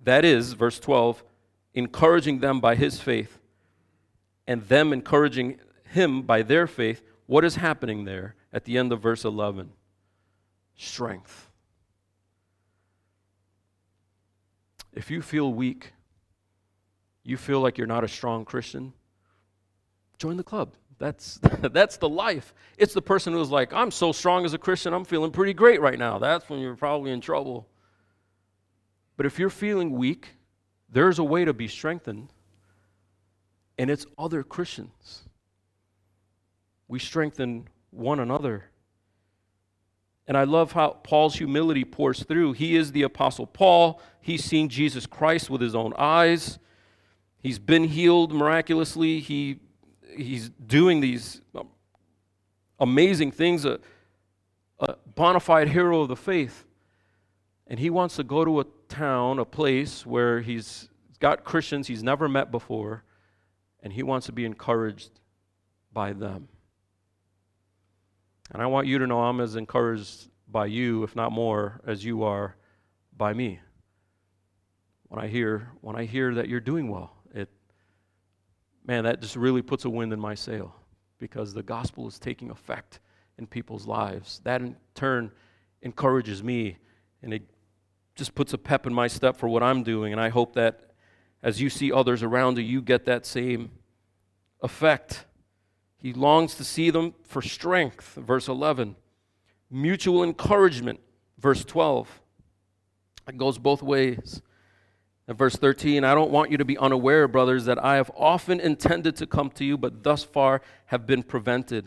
that 0.00 0.24
is, 0.24 0.52
verse 0.54 0.80
12, 0.80 1.22
encouraging 1.74 2.40
them 2.40 2.60
by 2.60 2.74
his 2.74 3.00
faith, 3.00 3.38
and 4.46 4.62
them 4.62 4.92
encouraging 4.92 5.60
him 5.84 6.22
by 6.22 6.42
their 6.42 6.66
faith, 6.66 7.02
what 7.26 7.44
is 7.44 7.56
happening 7.56 8.04
there 8.04 8.34
at 8.52 8.64
the 8.64 8.78
end 8.78 8.92
of 8.92 9.00
verse 9.00 9.24
11? 9.24 9.70
Strength. 10.76 11.48
If 14.92 15.10
you 15.10 15.22
feel 15.22 15.52
weak, 15.52 15.92
you 17.24 17.36
feel 17.36 17.60
like 17.60 17.78
you're 17.78 17.86
not 17.86 18.04
a 18.04 18.08
strong 18.08 18.44
Christian, 18.44 18.92
join 20.18 20.36
the 20.36 20.44
club. 20.44 20.74
That's, 20.98 21.40
that's 21.60 21.96
the 21.96 22.08
life. 22.08 22.54
It's 22.78 22.94
the 22.94 23.02
person 23.02 23.32
who's 23.32 23.50
like, 23.50 23.72
I'm 23.72 23.90
so 23.90 24.12
strong 24.12 24.44
as 24.44 24.54
a 24.54 24.58
Christian, 24.58 24.92
I'm 24.92 25.04
feeling 25.04 25.30
pretty 25.30 25.54
great 25.54 25.80
right 25.80 25.98
now. 25.98 26.18
That's 26.18 26.48
when 26.48 26.60
you're 26.60 26.76
probably 26.76 27.10
in 27.10 27.20
trouble. 27.20 27.68
But 29.16 29.26
if 29.26 29.38
you're 29.38 29.50
feeling 29.50 29.92
weak, 29.92 30.28
there's 30.90 31.18
a 31.18 31.24
way 31.24 31.44
to 31.44 31.52
be 31.52 31.68
strengthened, 31.68 32.32
and 33.78 33.90
it's 33.90 34.06
other 34.18 34.42
Christians. 34.42 35.22
We 36.86 36.98
strengthen 36.98 37.68
one 37.92 38.18
another. 38.18 38.64
And 40.26 40.36
I 40.36 40.44
love 40.44 40.72
how 40.72 40.90
Paul's 41.02 41.36
humility 41.36 41.84
pours 41.84 42.22
through. 42.22 42.54
He 42.54 42.76
is 42.76 42.92
the 42.92 43.02
Apostle 43.02 43.46
Paul. 43.46 44.00
He's 44.20 44.44
seen 44.44 44.68
Jesus 44.68 45.06
Christ 45.06 45.50
with 45.50 45.60
his 45.60 45.74
own 45.74 45.92
eyes. 45.98 46.58
He's 47.40 47.58
been 47.58 47.84
healed 47.84 48.32
miraculously. 48.32 49.20
He, 49.20 49.58
he's 50.16 50.48
doing 50.48 51.00
these 51.00 51.42
um, 51.54 51.68
amazing 52.78 53.32
things, 53.32 53.64
a, 53.64 53.80
a 54.78 54.96
bona 55.14 55.40
fide 55.40 55.68
hero 55.68 56.02
of 56.02 56.08
the 56.08 56.16
faith. 56.16 56.64
And 57.66 57.78
he 57.78 57.90
wants 57.90 58.16
to 58.16 58.24
go 58.24 58.44
to 58.44 58.60
a 58.60 58.64
town, 58.88 59.38
a 59.38 59.44
place 59.44 60.06
where 60.06 60.40
he's 60.40 60.88
got 61.18 61.44
Christians 61.44 61.88
he's 61.88 62.02
never 62.02 62.28
met 62.28 62.50
before, 62.50 63.04
and 63.82 63.92
he 63.92 64.02
wants 64.02 64.26
to 64.26 64.32
be 64.32 64.44
encouraged 64.44 65.20
by 65.92 66.12
them. 66.12 66.48
And 68.52 68.62
I 68.62 68.66
want 68.66 68.86
you 68.86 68.98
to 68.98 69.06
know 69.06 69.22
I'm 69.22 69.40
as 69.40 69.56
encouraged 69.56 70.28
by 70.46 70.66
you, 70.66 71.02
if 71.02 71.16
not 71.16 71.32
more, 71.32 71.80
as 71.86 72.04
you 72.04 72.22
are 72.22 72.56
by 73.16 73.32
me. 73.32 73.60
When 75.08 75.22
I 75.22 75.26
hear 75.26 75.70
when 75.80 75.96
I 75.96 76.04
hear 76.04 76.34
that 76.34 76.48
you're 76.48 76.60
doing 76.60 76.88
well, 76.88 77.16
it 77.34 77.48
man, 78.86 79.04
that 79.04 79.20
just 79.20 79.36
really 79.36 79.62
puts 79.62 79.84
a 79.84 79.90
wind 79.90 80.12
in 80.12 80.20
my 80.20 80.34
sail 80.34 80.74
because 81.18 81.54
the 81.54 81.62
gospel 81.62 82.06
is 82.06 82.18
taking 82.18 82.50
effect 82.50 83.00
in 83.38 83.46
people's 83.46 83.86
lives. 83.86 84.40
That 84.44 84.60
in 84.60 84.76
turn 84.94 85.30
encourages 85.80 86.42
me 86.42 86.76
and 87.22 87.32
it 87.32 87.42
just 88.14 88.34
puts 88.34 88.52
a 88.52 88.58
pep 88.58 88.86
in 88.86 88.92
my 88.92 89.06
step 89.06 89.36
for 89.36 89.48
what 89.48 89.62
I'm 89.62 89.82
doing. 89.82 90.12
And 90.12 90.20
I 90.20 90.28
hope 90.28 90.54
that 90.54 90.90
as 91.42 91.60
you 91.60 91.70
see 91.70 91.90
others 91.90 92.22
around 92.22 92.58
you, 92.58 92.64
you 92.64 92.82
get 92.82 93.06
that 93.06 93.24
same 93.24 93.70
effect. 94.62 95.24
He 96.02 96.12
longs 96.12 96.56
to 96.56 96.64
see 96.64 96.90
them 96.90 97.14
for 97.22 97.40
strength, 97.40 98.14
verse 98.16 98.48
11. 98.48 98.96
Mutual 99.70 100.24
encouragement, 100.24 100.98
verse 101.38 101.64
12. 101.64 102.20
It 103.28 103.36
goes 103.36 103.56
both 103.56 103.82
ways. 103.82 104.42
And 105.28 105.38
verse 105.38 105.54
13, 105.54 106.02
I 106.02 106.14
don't 106.14 106.32
want 106.32 106.50
you 106.50 106.56
to 106.56 106.64
be 106.64 106.76
unaware, 106.76 107.28
brothers, 107.28 107.66
that 107.66 107.82
I 107.82 107.94
have 107.94 108.10
often 108.16 108.58
intended 108.58 109.14
to 109.16 109.26
come 109.26 109.50
to 109.50 109.64
you, 109.64 109.78
but 109.78 110.02
thus 110.02 110.24
far 110.24 110.60
have 110.86 111.06
been 111.06 111.22
prevented. 111.22 111.86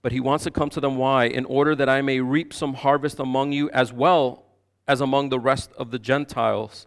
But 0.00 0.12
he 0.12 0.20
wants 0.20 0.44
to 0.44 0.52
come 0.52 0.70
to 0.70 0.80
them. 0.80 0.96
Why? 0.96 1.24
In 1.24 1.44
order 1.46 1.74
that 1.74 1.88
I 1.88 2.02
may 2.02 2.20
reap 2.20 2.54
some 2.54 2.74
harvest 2.74 3.18
among 3.18 3.50
you 3.50 3.68
as 3.70 3.92
well 3.92 4.44
as 4.86 5.00
among 5.00 5.30
the 5.30 5.40
rest 5.40 5.72
of 5.76 5.90
the 5.90 5.98
Gentiles. 5.98 6.86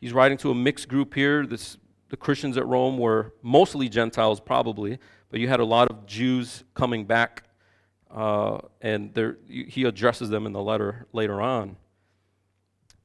He's 0.00 0.12
writing 0.12 0.38
to 0.38 0.50
a 0.50 0.54
mixed 0.56 0.88
group 0.88 1.14
here. 1.14 1.46
This, 1.46 1.78
the 2.08 2.16
Christians 2.16 2.56
at 2.56 2.66
Rome 2.66 2.98
were 2.98 3.32
mostly 3.42 3.88
Gentiles, 3.88 4.40
probably, 4.40 4.98
but 5.30 5.40
you 5.40 5.48
had 5.48 5.60
a 5.60 5.64
lot 5.64 5.90
of 5.90 6.06
Jews 6.06 6.64
coming 6.74 7.04
back, 7.04 7.44
uh, 8.10 8.58
and 8.80 9.36
he 9.48 9.84
addresses 9.84 10.30
them 10.30 10.46
in 10.46 10.52
the 10.52 10.62
letter 10.62 11.06
later 11.12 11.40
on. 11.40 11.76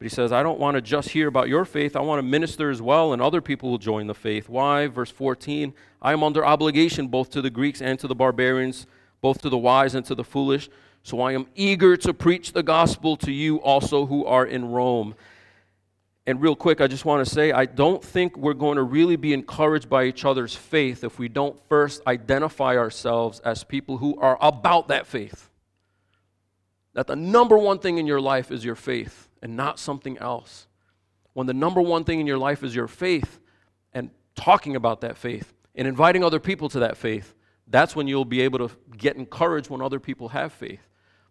But 0.04 0.06
he 0.06 0.10
says, 0.10 0.32
I 0.32 0.44
don't 0.44 0.60
want 0.60 0.76
to 0.76 0.82
just 0.82 1.10
hear 1.10 1.28
about 1.28 1.48
your 1.48 1.66
faith. 1.66 1.96
I 1.96 2.02
want 2.02 2.20
to 2.20 2.24
minister 2.24 2.70
as 2.70 2.82
well, 2.82 3.14
and 3.14 3.22
other 3.22 3.42
people 3.42 3.70
will 3.70 3.78
join 3.78 4.08
the 4.08 4.14
faith. 4.14 4.50
Why? 4.50 4.88
Verse 4.88 5.12
14 5.12 5.74
I 6.02 6.12
am 6.12 6.24
under 6.24 6.46
obligation 6.46 7.08
both 7.08 7.30
to 7.32 7.42
the 7.42 7.50
Greeks 7.50 7.82
and 7.82 7.98
to 8.00 8.08
the 8.08 8.16
barbarians, 8.16 8.86
both 9.22 9.42
to 9.42 9.50
the 9.50 9.58
wise 9.58 9.96
and 9.96 10.06
to 10.06 10.16
the 10.16 10.24
foolish. 10.24 10.70
So 11.04 11.22
I 11.22 11.34
am 11.34 11.48
eager 11.56 11.98
to 11.98 12.14
preach 12.14 12.54
the 12.54 12.64
gospel 12.64 13.18
to 13.18 13.32
you 13.32 13.62
also 13.62 14.06
who 14.06 14.26
are 14.26 14.46
in 14.46 14.72
Rome. 14.72 15.16
And 16.26 16.42
real 16.42 16.56
quick, 16.56 16.80
I 16.80 16.88
just 16.88 17.04
want 17.04 17.26
to 17.26 17.34
say 17.34 17.52
I 17.52 17.66
don't 17.66 18.04
think 18.04 18.38
we're 18.38 18.54
going 18.54 18.78
to 18.78 18.84
really 18.84 19.18
be 19.18 19.34
encouraged 19.34 19.90
by 19.90 20.06
each 20.06 20.24
other's 20.24 20.56
faith 20.56 21.04
if 21.04 21.20
we 21.20 21.28
don't 21.28 21.60
first 21.68 22.02
identify 22.08 22.78
ourselves 22.78 23.40
as 23.42 23.64
people 23.64 23.98
who 23.98 24.18
are 24.20 24.38
about 24.40 24.88
that 24.88 25.06
faith. 25.06 25.50
That 26.94 27.08
the 27.08 27.16
number 27.16 27.58
one 27.58 27.80
thing 27.80 27.98
in 27.98 28.08
your 28.08 28.22
life 28.22 28.52
is 28.52 28.64
your 28.64 28.76
faith 28.76 29.28
and 29.42 29.58
not 29.58 29.80
something 29.80 30.18
else. 30.20 30.68
When 31.34 31.48
the 31.48 31.54
number 31.54 31.82
one 31.82 32.06
thing 32.06 32.20
in 32.20 32.28
your 32.28 32.38
life 32.38 32.64
is 32.64 32.74
your 32.74 32.88
faith 32.88 33.40
and 33.94 34.10
talking 34.36 34.76
about 34.76 35.02
that 35.02 35.18
faith 35.18 35.54
and 35.76 35.88
inviting 35.88 36.24
other 36.24 36.40
people 36.40 36.70
to 36.70 36.80
that 36.80 36.96
faith, 36.96 37.34
that's 37.68 37.96
when 37.96 38.08
you'll 38.08 38.24
be 38.24 38.42
able 38.42 38.70
to 38.70 38.76
get 38.96 39.18
encouraged 39.18 39.70
when 39.70 39.82
other 39.82 40.00
people 40.00 40.30
have 40.30 40.54
faith. 40.54 40.88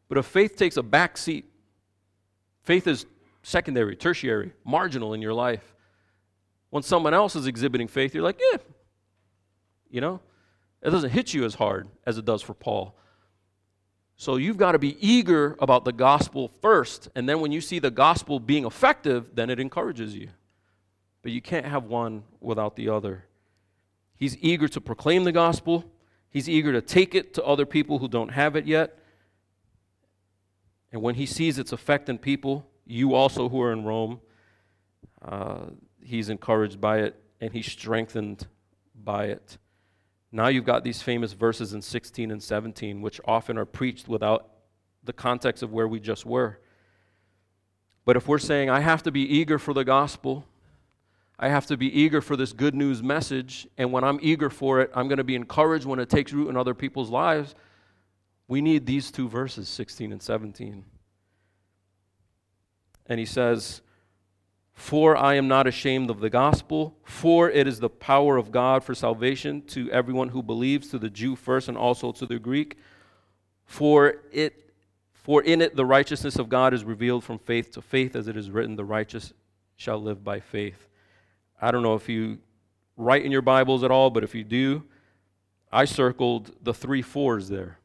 But 0.09 0.19
if 0.19 0.27
faith 0.27 0.57
takes 0.57 0.77
a 0.77 0.83
back 0.83 1.17
seat, 1.17 1.47
faith 2.63 2.87
is 2.87 3.07
secondary, 3.43 3.97
tertiary, 3.97 4.53
marginal 4.65 5.15
in 5.15 5.23
your 5.23 5.35
life. 5.35 5.75
When 6.71 6.83
someone 6.83 7.13
else 7.13 7.37
is 7.37 7.47
exhibiting 7.47 7.89
faith, 7.89 8.15
you're 8.15 8.25
like, 8.25 8.41
yeah, 8.41 8.59
you 9.91 10.01
know, 10.01 10.21
it 10.83 10.91
doesn't 10.91 11.11
hit 11.11 11.35
you 11.35 11.45
as 11.45 11.55
hard 11.55 11.89
as 12.07 12.19
it 12.19 12.25
does 12.25 12.43
for 12.43 12.55
Paul. 12.55 12.97
So 14.17 14.37
you've 14.37 14.57
got 14.57 14.73
to 14.73 14.79
be 14.79 14.97
eager 15.07 15.57
about 15.59 15.85
the 15.85 15.93
gospel 15.93 16.51
first. 16.61 17.09
And 17.15 17.29
then 17.29 17.41
when 17.41 17.53
you 17.53 17.61
see 17.61 17.79
the 17.79 17.91
gospel 17.91 18.41
being 18.41 18.65
effective, 18.65 19.31
then 19.35 19.51
it 19.51 19.59
encourages 19.59 20.15
you. 20.15 20.29
But 21.23 21.33
you 21.33 21.43
can't 21.43 21.67
have 21.67 21.85
one 21.85 22.25
without 22.41 22.77
the 22.77 22.89
other. 22.89 23.25
He's 24.17 24.37
eager 24.39 24.69
to 24.69 24.81
proclaim 24.81 25.25
the 25.25 25.33
gospel, 25.33 25.85
he's 26.31 26.49
eager 26.49 26.73
to 26.73 26.81
take 26.81 27.15
it 27.15 27.35
to 27.35 27.45
other 27.45 27.67
people 27.67 27.99
who 27.99 28.09
don't 28.09 28.31
have 28.31 28.55
it 28.57 28.67
yet. 28.67 28.99
And 30.93 31.03
when 31.03 31.17
he 31.17 31.27
sees 31.27 31.59
its 31.59 31.73
effect 31.73 32.09
in 32.09 32.19
people, 32.19 32.67
you 32.87 33.15
also 33.15 33.49
who 33.49 33.61
are 33.63 33.73
in 33.73 33.85
Rome, 33.85 34.21
uh, 35.23 35.67
he's 36.03 36.29
encouraged 36.29 36.81
by 36.81 36.99
it 36.99 37.21
and 37.41 37.53
he's 37.53 37.71
strengthened 37.71 38.47
by 39.05 39.27
it. 39.27 39.59
Now 40.31 40.49
you've 40.49 40.65
got 40.65 40.85
these 40.85 41.03
famous 41.03 41.33
verses 41.33 41.75
in 41.75 41.83
16 41.83 42.31
and 42.31 42.43
17, 42.43 43.03
which 43.03 43.21
often 43.25 43.59
are 43.59 43.65
preached 43.65 44.09
without 44.09 44.49
the 45.05 45.13
context 45.13 45.63
of 45.63 45.73
where 45.73 45.87
we 45.87 46.01
just 46.01 46.25
were. 46.25 46.59
But 48.05 48.17
if 48.17 48.27
we're 48.27 48.39
saying, 48.39 48.71
I 48.71 48.81
have 48.81 49.03
to 49.05 49.13
be 49.13 49.23
eager 49.23 49.59
for 49.59 49.75
the 49.75 49.85
gospel, 49.85 50.47
I 51.39 51.49
have 51.49 51.67
to 51.67 51.77
be 51.77 51.87
eager 52.01 52.21
for 52.21 52.37
this 52.37 52.53
good 52.53 52.75
news 52.75 53.03
message, 53.03 53.67
and 53.77 53.93
when 53.93 54.05
I'm 54.05 54.19
eager 54.23 54.49
for 54.49 54.81
it, 54.81 54.91
I'm 54.95 55.09
going 55.09 55.19
to 55.19 55.25
be 55.25 55.35
encouraged 55.35 55.85
when 55.85 55.99
it 55.99 56.09
takes 56.09 56.33
root 56.33 56.49
in 56.49 56.57
other 56.57 56.75
people's 56.75 57.11
lives, 57.11 57.55
we 58.49 58.61
need 58.61 58.87
these 58.87 59.11
two 59.11 59.29
verses, 59.29 59.69
16 59.69 60.13
and 60.13 60.23
17. 60.23 60.85
And 63.07 63.19
he 63.19 63.27
says, 63.27 63.83
For 64.73 65.17
I 65.17 65.35
am 65.35 65.49
not 65.49 65.67
ashamed 65.67 66.11
of 66.11 66.21
the 66.21 66.31
gospel, 66.31 66.97
for 67.05 67.51
it 67.51 67.67
is 67.67 67.81
the 67.81 67.91
power 67.91 68.37
of 68.37 68.53
God 68.53 68.85
for 68.85 68.95
salvation 68.95 69.63
to 69.69 69.91
everyone 69.91 70.31
who 70.31 70.43
believes, 70.43 70.89
to 70.89 70.99
the 70.99 71.11
Jew 71.11 71.37
first 71.37 71.69
and 71.69 71.77
also 71.77 72.13
to 72.13 72.27
the 72.27 72.39
Greek. 72.39 72.77
For 73.65 74.17
it 74.33 74.63
for 75.23 75.41
in 75.41 75.61
it 75.63 75.77
the 75.77 75.87
righteousness 75.87 76.37
of 76.37 76.49
God 76.49 76.75
is 76.75 76.85
revealed 76.85 77.23
from 77.23 77.39
faith 77.39 77.71
to 77.73 77.83
faith, 77.83 78.17
as 78.17 78.27
it 78.27 78.37
is 78.37 78.51
written, 78.51 78.75
the 78.75 78.85
righteous 78.85 79.33
shall 79.77 79.99
live 79.99 80.25
by 80.25 80.41
faith. 80.41 80.89
I 81.61 81.71
don't 81.71 81.85
know 81.85 81.95
if 81.95 82.09
you 82.09 82.39
write 82.97 83.25
in 83.25 83.31
your 83.31 83.43
Bibles 83.43 83.85
at 83.85 83.93
all, 83.93 84.11
but 84.11 84.25
if 84.25 84.35
you 84.35 84.43
do, 84.43 84.83
I 85.71 85.85
circled 85.85 86.51
the 86.61 86.75
three 86.75 87.03
fours 87.03 87.49
there. 87.49 87.79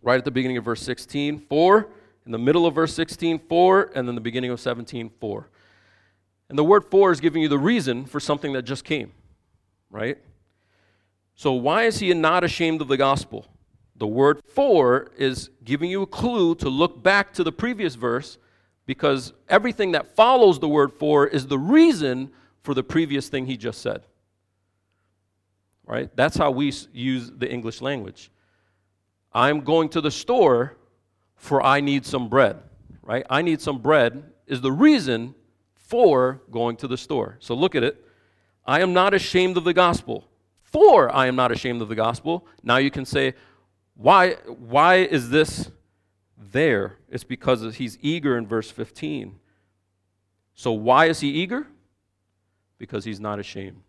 Right 0.00 0.18
at 0.18 0.24
the 0.24 0.30
beginning 0.30 0.56
of 0.56 0.64
verse 0.64 0.82
16, 0.82 1.38
for, 1.38 1.88
in 2.24 2.32
the 2.32 2.38
middle 2.38 2.66
of 2.66 2.74
verse 2.74 2.94
16, 2.94 3.40
for, 3.48 3.90
and 3.94 4.06
then 4.06 4.14
the 4.14 4.20
beginning 4.20 4.50
of 4.50 4.60
17, 4.60 5.10
for. 5.20 5.48
And 6.48 6.58
the 6.58 6.64
word 6.64 6.84
for 6.84 7.10
is 7.10 7.20
giving 7.20 7.42
you 7.42 7.48
the 7.48 7.58
reason 7.58 8.04
for 8.04 8.20
something 8.20 8.52
that 8.52 8.62
just 8.62 8.84
came, 8.84 9.12
right? 9.90 10.18
So, 11.34 11.52
why 11.52 11.84
is 11.84 11.98
he 11.98 12.12
not 12.14 12.44
ashamed 12.44 12.80
of 12.80 12.88
the 12.88 12.96
gospel? 12.96 13.46
The 13.96 14.06
word 14.06 14.40
for 14.54 15.10
is 15.16 15.50
giving 15.64 15.90
you 15.90 16.02
a 16.02 16.06
clue 16.06 16.54
to 16.56 16.68
look 16.68 17.02
back 17.02 17.32
to 17.34 17.44
the 17.44 17.52
previous 17.52 17.94
verse 17.94 18.38
because 18.86 19.32
everything 19.48 19.92
that 19.92 20.14
follows 20.14 20.58
the 20.58 20.68
word 20.68 20.92
for 20.92 21.26
is 21.26 21.46
the 21.46 21.58
reason 21.58 22.30
for 22.62 22.74
the 22.74 22.82
previous 22.82 23.28
thing 23.28 23.46
he 23.46 23.56
just 23.56 23.80
said. 23.80 24.02
Right? 25.86 26.14
That's 26.16 26.36
how 26.36 26.50
we 26.50 26.72
use 26.92 27.30
the 27.30 27.50
English 27.50 27.80
language. 27.80 28.30
I'm 29.32 29.60
going 29.60 29.88
to 29.90 30.00
the 30.00 30.10
store 30.10 30.76
for 31.42 31.62
I 31.62 31.80
need 31.80 32.06
some 32.06 32.28
bread. 32.28 32.62
Right? 33.02 33.26
I 33.28 33.42
need 33.42 33.60
some 33.60 33.78
bread 33.78 34.22
is 34.46 34.60
the 34.60 34.72
reason 34.72 35.34
for 35.74 36.40
going 36.50 36.76
to 36.76 36.88
the 36.88 36.96
store. 36.96 37.36
So 37.40 37.54
look 37.54 37.74
at 37.74 37.82
it. 37.82 38.04
I 38.64 38.80
am 38.80 38.92
not 38.92 39.12
ashamed 39.12 39.56
of 39.56 39.64
the 39.64 39.74
gospel. 39.74 40.28
For 40.62 41.14
I 41.14 41.26
am 41.26 41.36
not 41.36 41.52
ashamed 41.52 41.82
of 41.82 41.88
the 41.88 41.94
gospel. 41.94 42.46
Now 42.62 42.76
you 42.76 42.90
can 42.90 43.04
say, 43.04 43.34
why, 43.94 44.34
why 44.46 44.96
is 44.96 45.30
this 45.30 45.70
there? 46.38 46.96
It's 47.08 47.24
because 47.24 47.74
he's 47.74 47.98
eager 48.00 48.38
in 48.38 48.46
verse 48.46 48.70
15. 48.70 49.38
So 50.54 50.72
why 50.72 51.06
is 51.06 51.20
he 51.20 51.28
eager? 51.28 51.66
because 52.82 53.04
he's 53.04 53.20
not 53.20 53.38
ashamed. 53.38 53.80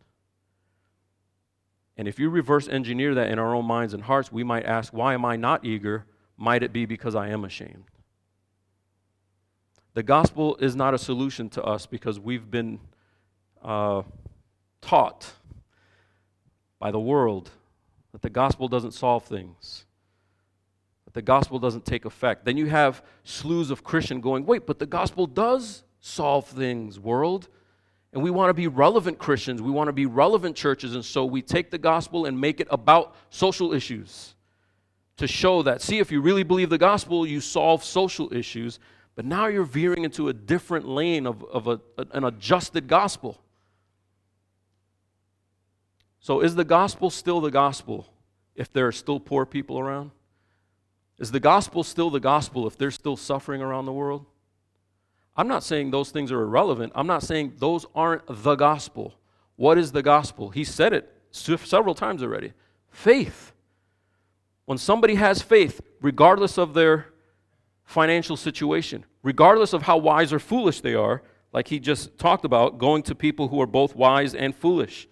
And 1.97 2.07
if 2.07 2.19
you 2.19 2.29
reverse 2.29 2.67
engineer 2.67 3.15
that 3.15 3.31
in 3.31 3.39
our 3.39 3.55
own 3.55 3.65
minds 3.65 3.95
and 3.95 4.03
hearts, 4.03 4.31
we 4.31 4.43
might 4.43 4.67
ask, 4.67 4.93
why 4.93 5.15
am 5.15 5.25
I 5.25 5.35
not 5.35 5.65
eager? 5.65 6.05
Might 6.37 6.63
it 6.63 6.73
be 6.73 6.85
because 6.85 7.15
I 7.15 7.29
am 7.29 7.45
ashamed? 7.45 7.85
The 9.93 10.03
gospel 10.03 10.55
is 10.57 10.75
not 10.75 10.93
a 10.93 10.97
solution 10.97 11.49
to 11.49 11.63
us 11.63 11.85
because 11.85 12.19
we've 12.19 12.49
been 12.49 12.79
uh, 13.63 14.01
taught 14.81 15.31
by 16.79 16.91
the 16.91 16.99
world 16.99 17.51
that 18.11 18.21
the 18.21 18.29
gospel 18.29 18.67
doesn't 18.67 18.93
solve 18.93 19.23
things, 19.23 19.85
that 21.05 21.13
the 21.13 21.21
gospel 21.21 21.59
doesn't 21.59 21.85
take 21.85 22.05
effect. 22.05 22.43
Then 22.45 22.57
you 22.57 22.65
have 22.67 23.03
slews 23.23 23.69
of 23.69 23.83
Christian 23.83 24.19
going, 24.19 24.45
wait, 24.45 24.65
but 24.65 24.79
the 24.79 24.85
gospel 24.87 25.27
does 25.27 25.83
solve 25.99 26.47
things, 26.47 26.99
world. 26.99 27.47
And 28.13 28.21
we 28.21 28.31
want 28.31 28.49
to 28.49 28.53
be 28.53 28.67
relevant 28.67 29.17
Christians. 29.17 29.61
We 29.61 29.71
want 29.71 29.87
to 29.87 29.93
be 29.93 30.05
relevant 30.05 30.55
churches. 30.55 30.93
And 30.93 31.05
so 31.05 31.25
we 31.25 31.41
take 31.41 31.71
the 31.71 31.77
gospel 31.77 32.25
and 32.25 32.39
make 32.39 32.59
it 32.59 32.67
about 32.69 33.15
social 33.29 33.73
issues 33.73 34.32
to 35.17 35.27
show 35.27 35.61
that, 35.63 35.81
see, 35.81 35.99
if 35.99 36.11
you 36.11 36.21
really 36.21 36.43
believe 36.43 36.69
the 36.69 36.77
gospel, 36.77 37.25
you 37.25 37.39
solve 37.39 37.83
social 37.83 38.33
issues. 38.33 38.79
But 39.15 39.25
now 39.25 39.47
you're 39.47 39.63
veering 39.63 40.03
into 40.03 40.29
a 40.29 40.33
different 40.33 40.87
lane 40.87 41.27
of, 41.27 41.43
of 41.43 41.67
a, 41.67 41.79
an 42.11 42.23
adjusted 42.23 42.87
gospel. 42.87 43.39
So 46.19 46.41
is 46.41 46.55
the 46.55 46.63
gospel 46.63 47.09
still 47.09 47.41
the 47.41 47.51
gospel 47.51 48.07
if 48.55 48.71
there 48.71 48.87
are 48.87 48.91
still 48.91 49.19
poor 49.19 49.45
people 49.45 49.77
around? 49.77 50.11
Is 51.19 51.31
the 51.31 51.39
gospel 51.39 51.83
still 51.83 52.09
the 52.09 52.19
gospel 52.19 52.65
if 52.65 52.77
there's 52.77 52.95
still 52.95 53.17
suffering 53.17 53.61
around 53.61 53.85
the 53.85 53.93
world? 53.93 54.25
I'm 55.35 55.47
not 55.47 55.63
saying 55.63 55.91
those 55.91 56.11
things 56.11 56.31
are 56.31 56.41
irrelevant. 56.41 56.91
I'm 56.95 57.07
not 57.07 57.23
saying 57.23 57.53
those 57.57 57.85
aren't 57.95 58.23
the 58.27 58.55
gospel. 58.55 59.15
What 59.55 59.77
is 59.77 59.91
the 59.91 60.01
gospel? 60.01 60.49
He 60.49 60.63
said 60.63 60.93
it 60.93 61.11
several 61.31 61.95
times 61.95 62.23
already 62.23 62.53
faith. 62.89 63.52
When 64.65 64.77
somebody 64.77 65.15
has 65.15 65.41
faith, 65.41 65.81
regardless 66.01 66.57
of 66.57 66.73
their 66.73 67.07
financial 67.83 68.37
situation, 68.37 69.05
regardless 69.21 69.73
of 69.73 69.83
how 69.83 69.97
wise 69.97 70.31
or 70.31 70.39
foolish 70.39 70.81
they 70.81 70.93
are, 70.93 71.21
like 71.51 71.67
he 71.67 71.79
just 71.79 72.17
talked 72.17 72.45
about, 72.45 72.77
going 72.77 73.03
to 73.03 73.15
people 73.15 73.49
who 73.49 73.61
are 73.61 73.67
both 73.67 73.95
wise 73.95 74.33
and 74.33 74.55
foolish, 74.55 75.07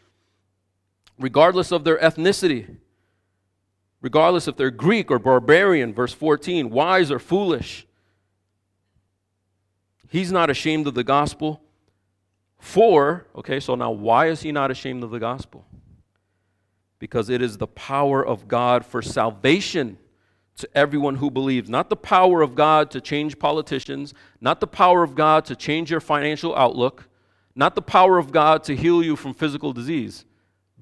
regardless 1.19 1.71
of 1.71 1.83
their 1.83 1.97
ethnicity, 1.99 2.77
regardless 4.01 4.47
if 4.47 4.57
they're 4.57 4.71
Greek 4.71 5.11
or 5.11 5.19
barbarian, 5.19 5.93
verse 5.93 6.13
14, 6.13 6.69
wise 6.69 7.11
or 7.11 7.19
foolish, 7.19 7.85
He's 10.11 10.29
not 10.29 10.49
ashamed 10.49 10.87
of 10.87 10.93
the 10.93 11.05
gospel. 11.05 11.61
For, 12.59 13.27
okay, 13.33 13.61
so 13.61 13.75
now 13.75 13.91
why 13.91 14.27
is 14.27 14.41
he 14.41 14.51
not 14.51 14.69
ashamed 14.69 15.05
of 15.05 15.09
the 15.09 15.19
gospel? 15.19 15.65
Because 17.01 17.31
it 17.31 17.41
is 17.41 17.57
the 17.57 17.65
power 17.65 18.23
of 18.23 18.47
God 18.47 18.85
for 18.85 19.01
salvation 19.01 19.97
to 20.57 20.69
everyone 20.77 21.15
who 21.15 21.31
believes. 21.31 21.67
Not 21.67 21.89
the 21.89 21.95
power 21.95 22.43
of 22.43 22.53
God 22.53 22.91
to 22.91 23.01
change 23.01 23.39
politicians, 23.39 24.13
not 24.39 24.59
the 24.59 24.67
power 24.67 25.01
of 25.01 25.15
God 25.15 25.43
to 25.45 25.55
change 25.55 25.89
your 25.89 25.99
financial 25.99 26.55
outlook, 26.55 27.09
not 27.55 27.73
the 27.73 27.81
power 27.81 28.19
of 28.19 28.31
God 28.31 28.63
to 28.65 28.75
heal 28.75 29.01
you 29.01 29.15
from 29.15 29.33
physical 29.33 29.73
disease. 29.73 30.25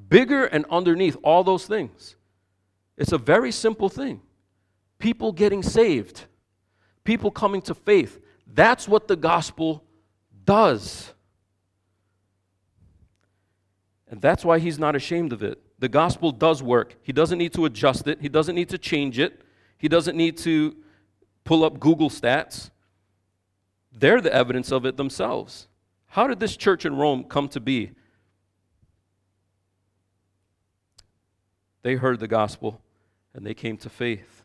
Bigger 0.10 0.44
and 0.44 0.66
underneath 0.70 1.16
all 1.24 1.42
those 1.42 1.66
things. 1.66 2.18
It's 2.98 3.14
a 3.14 3.18
very 3.18 3.54
simple 3.54 3.88
thing. 3.88 4.20
People 4.98 5.32
getting 5.32 5.64
saved, 5.64 6.26
people 7.06 7.32
coming 7.32 7.62
to 7.62 7.74
faith. 7.74 8.20
That's 8.46 8.90
what 8.90 9.08
the 9.08 9.16
gospel 9.16 9.86
does. 10.44 11.14
And 14.10 14.22
that's 14.22 14.44
why 14.44 14.60
he's 14.60 14.78
not 14.78 14.98
ashamed 14.98 15.32
of 15.32 15.44
it. 15.44 15.62
The 15.80 15.90
gospel 15.90 16.32
does 16.32 16.62
work. 16.62 16.96
He 17.02 17.14
doesn't 17.14 17.38
need 17.38 17.54
to 17.54 17.66
adjust 17.66 18.08
it, 18.08 18.22
he 18.22 18.30
doesn't 18.30 18.56
need 18.56 18.70
to 18.70 18.78
change 18.78 19.18
it, 19.18 19.42
he 19.78 19.88
doesn't 19.88 20.16
need 20.16 20.38
to 20.40 20.76
pull 21.44 21.64
up 21.64 21.80
Google 21.80 22.10
stats. 22.10 22.70
They're 23.92 24.22
the 24.22 24.34
evidence 24.34 24.72
of 24.72 24.86
it 24.86 24.98
themselves. 24.98 25.68
How 26.08 26.28
did 26.28 26.40
this 26.40 26.56
church 26.56 26.86
in 26.86 26.96
Rome 26.96 27.24
come 27.24 27.48
to 27.50 27.60
be? 27.60 27.92
They 31.82 31.96
heard 31.96 32.20
the 32.20 32.28
gospel 32.28 32.82
and 33.34 33.46
they 33.46 33.54
came 33.54 33.78
to 33.78 33.90
faith. 33.90 34.44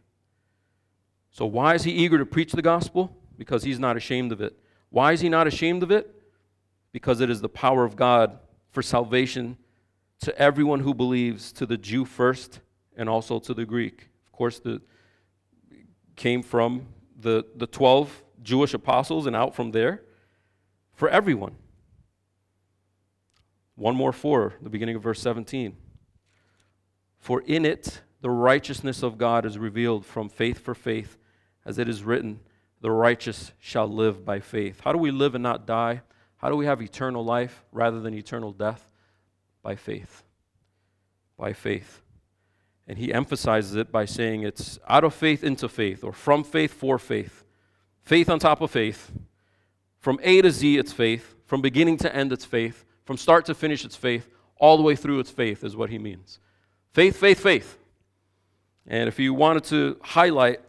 So, 1.31 1.47
why 1.47 1.75
is 1.75 1.83
he 1.83 1.91
eager 1.91 2.17
to 2.19 2.27
preach 2.27 2.53
the 2.53 2.63
gospel? 2.63 3.17
because 3.39 3.63
he's 3.63 3.79
not 3.79 3.97
ashamed 3.97 4.33
of 4.33 4.41
it. 4.41 4.57
Why 4.91 5.13
is 5.13 5.21
he 5.21 5.29
not 5.29 5.47
ashamed 5.47 5.83
of 5.83 5.91
it? 5.91 6.15
Because 6.93 7.21
it 7.21 7.31
is 7.31 7.41
the 7.41 7.49
power 7.49 7.85
of 7.85 7.97
God 7.97 8.39
for 8.71 8.83
salvation 8.83 9.57
to 10.21 10.39
everyone 10.39 10.81
who 10.81 10.95
believes, 10.95 11.53
to 11.53 11.67
the 11.67 11.77
Jew 11.77 12.05
first 12.05 12.61
and 12.97 13.09
also 13.09 13.39
to 13.41 13.55
the 13.55 13.65
Greek. 13.65 14.09
Of 14.27 14.33
course, 14.33 14.59
the 14.59 14.81
came 16.17 16.43
from 16.43 16.87
the, 17.19 17.45
the 17.57 17.67
12 17.67 18.23
Jewish 18.43 18.75
apostles 18.75 19.27
and 19.27 19.35
out 19.35 19.55
from 19.55 19.73
there 19.73 20.03
for 20.95 21.09
everyone. 21.09 21.57
One 23.75 23.97
more 23.97 24.13
for 24.13 24.55
the 24.63 24.71
beginning 24.71 24.97
of 24.97 25.03
verse 25.03 25.21
17. 25.21 25.77
For 27.19 27.43
in 27.43 27.65
it 27.65 28.03
the 28.21 28.31
righteousness 28.31 29.03
of 29.03 29.19
God 29.19 29.45
is 29.45 29.59
revealed 29.59 30.07
from 30.07 30.29
faith 30.29 30.59
for 30.59 30.75
faith, 30.75 31.19
as 31.65 31.79
it 31.79 31.89
is 31.89 32.05
written, 32.05 32.41
the 32.81 32.91
righteous 32.91 33.53
shall 33.59 33.89
live 33.89 34.25
by 34.25 34.41
faith. 34.41 34.81
How 34.85 34.93
do 34.93 34.99
we 34.99 35.11
live 35.11 35.35
and 35.35 35.43
not 35.43 35.67
die? 35.67 36.03
How 36.37 36.51
do 36.51 36.57
we 36.57 36.67
have 36.67 36.83
eternal 36.83 37.25
life 37.25 37.65
rather 37.73 38.01
than 38.01 38.15
eternal 38.15 38.53
death? 38.53 38.89
By 39.65 39.75
faith. 39.75 40.23
By 41.37 41.53
faith. 41.55 42.03
And 42.87 42.99
he 42.99 43.13
emphasizes 43.13 43.75
it 43.75 43.91
by 43.91 44.05
saying 44.05 44.43
it's 44.43 44.79
out 44.87 45.03
of 45.03 45.15
faith 45.15 45.43
into 45.43 45.69
faith, 45.69 46.05
or 46.05 46.13
from 46.13 46.45
faith 46.45 46.73
for 46.73 46.99
faith. 46.99 47.43
Faith 48.03 48.29
on 48.29 48.39
top 48.39 48.61
of 48.61 48.71
faith. 48.71 49.11
From 49.99 50.21
A 50.23 50.43
to 50.43 50.51
Z, 50.51 50.79
it's 50.79 50.93
faith. 50.93 51.35
From 51.47 51.63
beginning 51.63 51.97
to 51.99 52.15
end, 52.15 52.31
it's 52.31 52.45
faith. 52.45 52.85
From 53.05 53.17
start 53.17 53.47
to 53.47 53.55
finish, 53.55 53.85
it's 53.87 53.97
faith. 53.97 54.29
All 54.59 54.77
the 54.77 54.83
way 54.83 54.95
through, 54.95 55.19
it's 55.19 55.31
faith, 55.31 55.65
is 55.65 55.75
what 55.75 55.89
he 55.89 55.99
means. 55.99 56.39
Faith, 56.93 57.17
faith, 57.17 57.41
faith. 57.41 57.79
And 58.87 59.09
if 59.09 59.19
you 59.19 59.33
wanted 59.33 59.65
to 59.65 59.97
highlight 60.03 60.61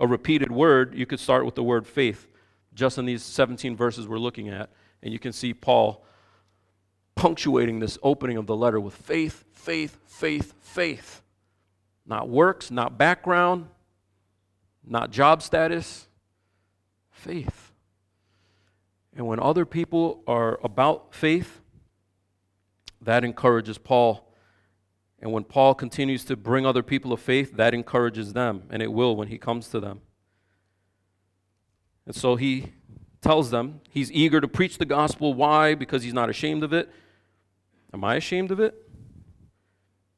a 0.00 0.06
repeated 0.06 0.50
word, 0.50 0.94
you 0.94 1.06
could 1.06 1.20
start 1.20 1.44
with 1.44 1.54
the 1.54 1.62
word 1.62 1.86
faith, 1.86 2.26
just 2.74 2.98
in 2.98 3.06
these 3.06 3.22
17 3.22 3.76
verses 3.76 4.08
we're 4.08 4.18
looking 4.18 4.48
at. 4.48 4.68
And 5.02 5.12
you 5.12 5.20
can 5.20 5.32
see 5.32 5.54
Paul 5.54 6.04
punctuating 7.16 7.80
this 7.80 7.98
opening 8.02 8.36
of 8.36 8.46
the 8.46 8.54
letter 8.54 8.78
with 8.78 8.94
faith, 8.94 9.44
faith, 9.52 9.98
faith, 10.06 10.54
faith. 10.60 11.22
Not 12.06 12.28
works, 12.28 12.70
not 12.70 12.96
background, 12.96 13.66
not 14.86 15.10
job 15.10 15.42
status, 15.42 16.06
faith. 17.10 17.72
And 19.16 19.26
when 19.26 19.40
other 19.40 19.64
people 19.64 20.22
are 20.26 20.60
about 20.62 21.14
faith, 21.14 21.60
that 23.00 23.24
encourages 23.24 23.78
Paul. 23.78 24.30
And 25.20 25.32
when 25.32 25.44
Paul 25.44 25.74
continues 25.74 26.24
to 26.26 26.36
bring 26.36 26.66
other 26.66 26.82
people 26.82 27.12
of 27.12 27.20
faith, 27.20 27.56
that 27.56 27.72
encourages 27.72 28.34
them, 28.34 28.64
and 28.70 28.82
it 28.82 28.92
will 28.92 29.16
when 29.16 29.28
he 29.28 29.38
comes 29.38 29.68
to 29.68 29.80
them. 29.80 30.02
And 32.04 32.14
so 32.14 32.36
he 32.36 32.72
tells 33.22 33.50
them 33.50 33.80
he's 33.90 34.12
eager 34.12 34.40
to 34.40 34.46
preach 34.46 34.78
the 34.78 34.84
gospel. 34.84 35.34
Why? 35.34 35.74
Because 35.74 36.02
he's 36.02 36.14
not 36.14 36.28
ashamed 36.28 36.62
of 36.62 36.72
it. 36.72 36.90
Am 37.96 38.04
I 38.04 38.16
ashamed 38.16 38.50
of 38.50 38.60
it? 38.60 38.74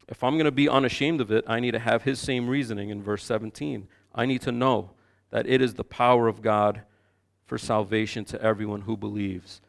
If 0.09 0.25
I'm 0.25 0.33
going 0.33 0.47
to 0.47 0.51
be 0.51 0.69
unashamed 0.69 1.21
of 1.21 1.31
it, 1.31 1.45
I 1.47 1.61
need 1.61 1.71
to 1.71 1.79
have 1.79 2.03
his 2.03 2.19
same 2.19 2.49
reasoning 2.49 2.91
in 2.91 3.05
verse 3.05 3.23
17. 3.23 3.87
I 4.13 4.27
need 4.27 4.43
to 4.43 4.51
know 4.51 4.91
that 5.31 5.47
it 5.47 5.63
is 5.63 5.75
the 5.75 5.85
power 5.85 6.27
of 6.27 6.43
God 6.43 6.83
for 7.45 7.57
salvation 7.57 8.25
to 8.25 8.43
everyone 8.43 8.81
who 8.81 8.97
believes. 8.97 9.61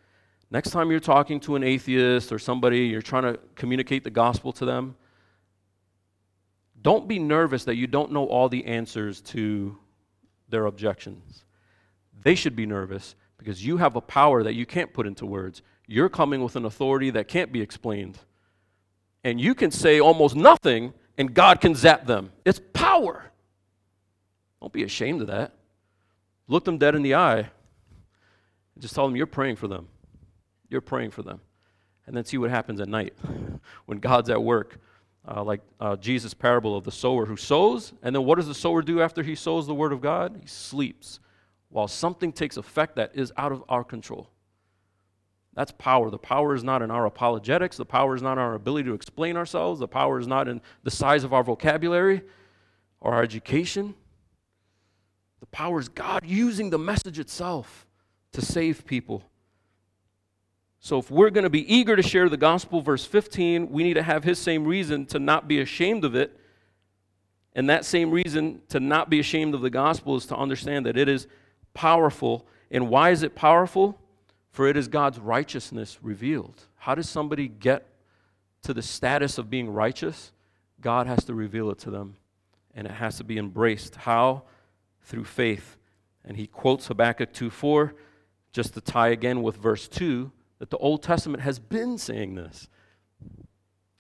Next 0.50 0.72
time 0.72 0.90
you're 0.90 1.00
talking 1.00 1.40
to 1.42 1.56
an 1.56 1.62
atheist 1.62 2.32
or 2.32 2.40
somebody, 2.40 2.88
you're 2.88 3.04
trying 3.04 3.32
to 3.32 3.40
communicate 3.54 4.04
the 4.04 4.10
gospel 4.10 4.54
to 4.54 4.66
them, 4.66 4.96
don't 6.82 7.08
be 7.08 7.20
nervous 7.20 7.64
that 7.66 7.76
you 7.76 7.86
don't 7.86 8.12
know 8.12 8.26
all 8.26 8.50
the 8.50 8.66
answers 8.66 9.22
to 9.22 9.78
their 10.50 10.66
objections. 10.66 11.44
They 12.24 12.34
should 12.34 12.56
be 12.56 12.66
nervous 12.66 13.14
because 13.38 13.64
you 13.64 13.78
have 13.78 13.96
a 13.96 14.02
power 14.02 14.42
that 14.42 14.56
you 14.56 14.66
can't 14.66 14.92
put 14.94 15.06
into 15.06 15.28
words. 15.28 15.62
You're 15.92 16.08
coming 16.08 16.44
with 16.44 16.56
an 16.56 16.66
authority 16.66 17.10
that 17.10 17.28
can't 17.28 17.52
be 17.52 17.62
explained 17.62 18.20
and 19.24 19.42
you 19.42 19.56
can 19.56 19.72
say 19.72 20.00
almost 20.00 20.36
nothing 20.36 20.94
and 21.18 21.34
God 21.34 21.60
can 21.60 21.74
zap 21.74 22.06
them. 22.06 22.32
It's 22.46 22.62
power. 22.74 23.32
Don't 24.62 24.72
be 24.72 24.84
ashamed 24.84 25.22
of 25.22 25.28
that. 25.28 25.54
Look 26.48 26.64
them 26.64 26.78
dead 26.78 26.94
in 26.94 27.02
the 27.02 27.16
eye 27.16 27.40
and 27.40 27.50
just 28.80 28.94
tell 28.94 29.08
them 29.08 29.16
you're 29.16 29.26
praying 29.26 29.56
for 29.56 29.68
them. 29.68 29.88
You're 30.70 30.82
praying 30.82 31.10
for 31.10 31.24
them. 31.24 31.42
And 32.06 32.16
then 32.16 32.24
see 32.24 32.38
what 32.38 32.52
happens 32.52 32.80
at 32.82 32.88
night 32.88 33.16
when 33.88 33.98
God's 33.98 34.30
at 34.30 34.44
work. 34.44 34.80
Uh, 35.28 35.44
like 35.44 35.62
uh, 35.80 35.96
Jesus' 35.96 36.36
parable 36.36 36.78
of 36.78 36.84
the 36.84 36.92
sower 36.92 37.26
who 37.26 37.36
sows, 37.36 37.94
and 38.02 38.16
then 38.16 38.24
what 38.24 38.36
does 38.36 38.48
the 38.48 38.56
sower 38.56 38.82
do 38.82 39.02
after 39.02 39.24
he 39.24 39.36
sows 39.36 39.68
the 39.68 39.76
word 39.76 39.92
of 39.92 40.02
God? 40.02 40.38
He 40.42 40.48
sleeps 40.48 41.20
while 41.68 41.88
something 41.88 42.32
takes 42.32 42.58
effect 42.58 42.96
that 42.96 43.12
is 43.14 43.34
out 43.38 43.52
of 43.52 43.64
our 43.68 43.84
control. 43.84 44.30
That's 45.60 45.74
power. 45.74 46.10
The 46.10 46.18
power 46.18 46.56
is 46.56 46.64
not 46.64 46.82
in 46.82 46.90
our 46.90 47.06
apologetics. 47.06 47.76
The 47.76 47.84
power 47.84 48.16
is 48.16 48.22
not 48.22 48.32
in 48.32 48.38
our 48.38 48.54
ability 48.54 48.88
to 48.88 48.94
explain 48.94 49.36
ourselves. 49.36 49.82
The 49.82 49.90
power 49.90 50.18
is 50.18 50.26
not 50.26 50.48
in 50.48 50.62
the 50.84 50.90
size 50.90 51.26
of 51.26 51.34
our 51.34 51.44
vocabulary 51.44 52.22
or 53.02 53.14
our 53.16 53.22
education. 53.22 53.94
The 55.42 55.48
power 55.48 55.82
is 55.82 55.90
God 55.90 56.24
using 56.26 56.70
the 56.70 56.80
message 56.80 57.20
itself 57.20 57.86
to 58.32 58.42
save 58.42 58.86
people. 58.86 59.22
So, 60.80 60.98
if 60.98 61.12
we're 61.12 61.30
going 61.30 61.44
to 61.44 61.50
be 61.50 61.76
eager 61.76 61.98
to 61.98 62.04
share 62.04 62.30
the 62.30 62.38
gospel, 62.38 62.80
verse 62.80 63.04
15, 63.04 63.70
we 63.70 63.84
need 63.84 63.96
to 63.96 64.04
have 64.04 64.24
his 64.24 64.40
same 64.40 64.64
reason 64.64 65.06
to 65.08 65.20
not 65.20 65.50
be 65.50 65.60
ashamed 65.60 66.06
of 66.06 66.16
it. 66.16 66.40
And 67.52 67.70
that 67.70 67.84
same 67.84 68.12
reason 68.12 68.62
to 68.70 68.80
not 68.80 69.10
be 69.10 69.20
ashamed 69.20 69.54
of 69.54 69.60
the 69.60 69.70
gospel 69.70 70.16
is 70.16 70.26
to 70.28 70.38
understand 70.38 70.86
that 70.86 70.96
it 70.96 71.10
is 71.10 71.28
powerful. 71.74 72.48
And 72.72 72.88
why 72.88 73.10
is 73.10 73.24
it 73.24 73.36
powerful? 73.36 74.00
For 74.60 74.68
it 74.68 74.76
is 74.76 74.90
God's 74.90 75.18
righteousness 75.20 76.00
revealed. 76.02 76.66
How 76.76 76.94
does 76.94 77.08
somebody 77.08 77.48
get 77.48 77.88
to 78.64 78.74
the 78.74 78.82
status 78.82 79.38
of 79.38 79.50
being 79.50 79.70
righteous? 79.70 80.34
God 80.82 81.08
has 81.08 81.24
to 81.24 81.34
reveal 81.34 81.72
it 81.72 81.80
to 81.80 81.90
them, 81.90 82.18
and 82.76 82.86
it 82.86 82.92
has 82.92 83.16
to 83.20 83.24
be 83.24 83.38
embraced. 83.38 83.96
How? 83.96 84.44
Through 85.02 85.24
faith. 85.24 85.78
And 86.26 86.36
he 86.36 86.46
quotes 86.46 86.88
Habakkuk 86.88 87.32
2 87.32 87.50
4, 87.50 87.96
just 88.52 88.74
to 88.74 88.82
tie 88.82 89.08
again 89.08 89.44
with 89.44 89.56
verse 89.56 89.88
2, 89.88 90.30
that 90.58 90.72
the 90.72 90.78
Old 90.80 91.04
Testament 91.04 91.42
has 91.42 91.58
been 91.58 91.98
saying 91.98 92.36
this. 92.36 92.68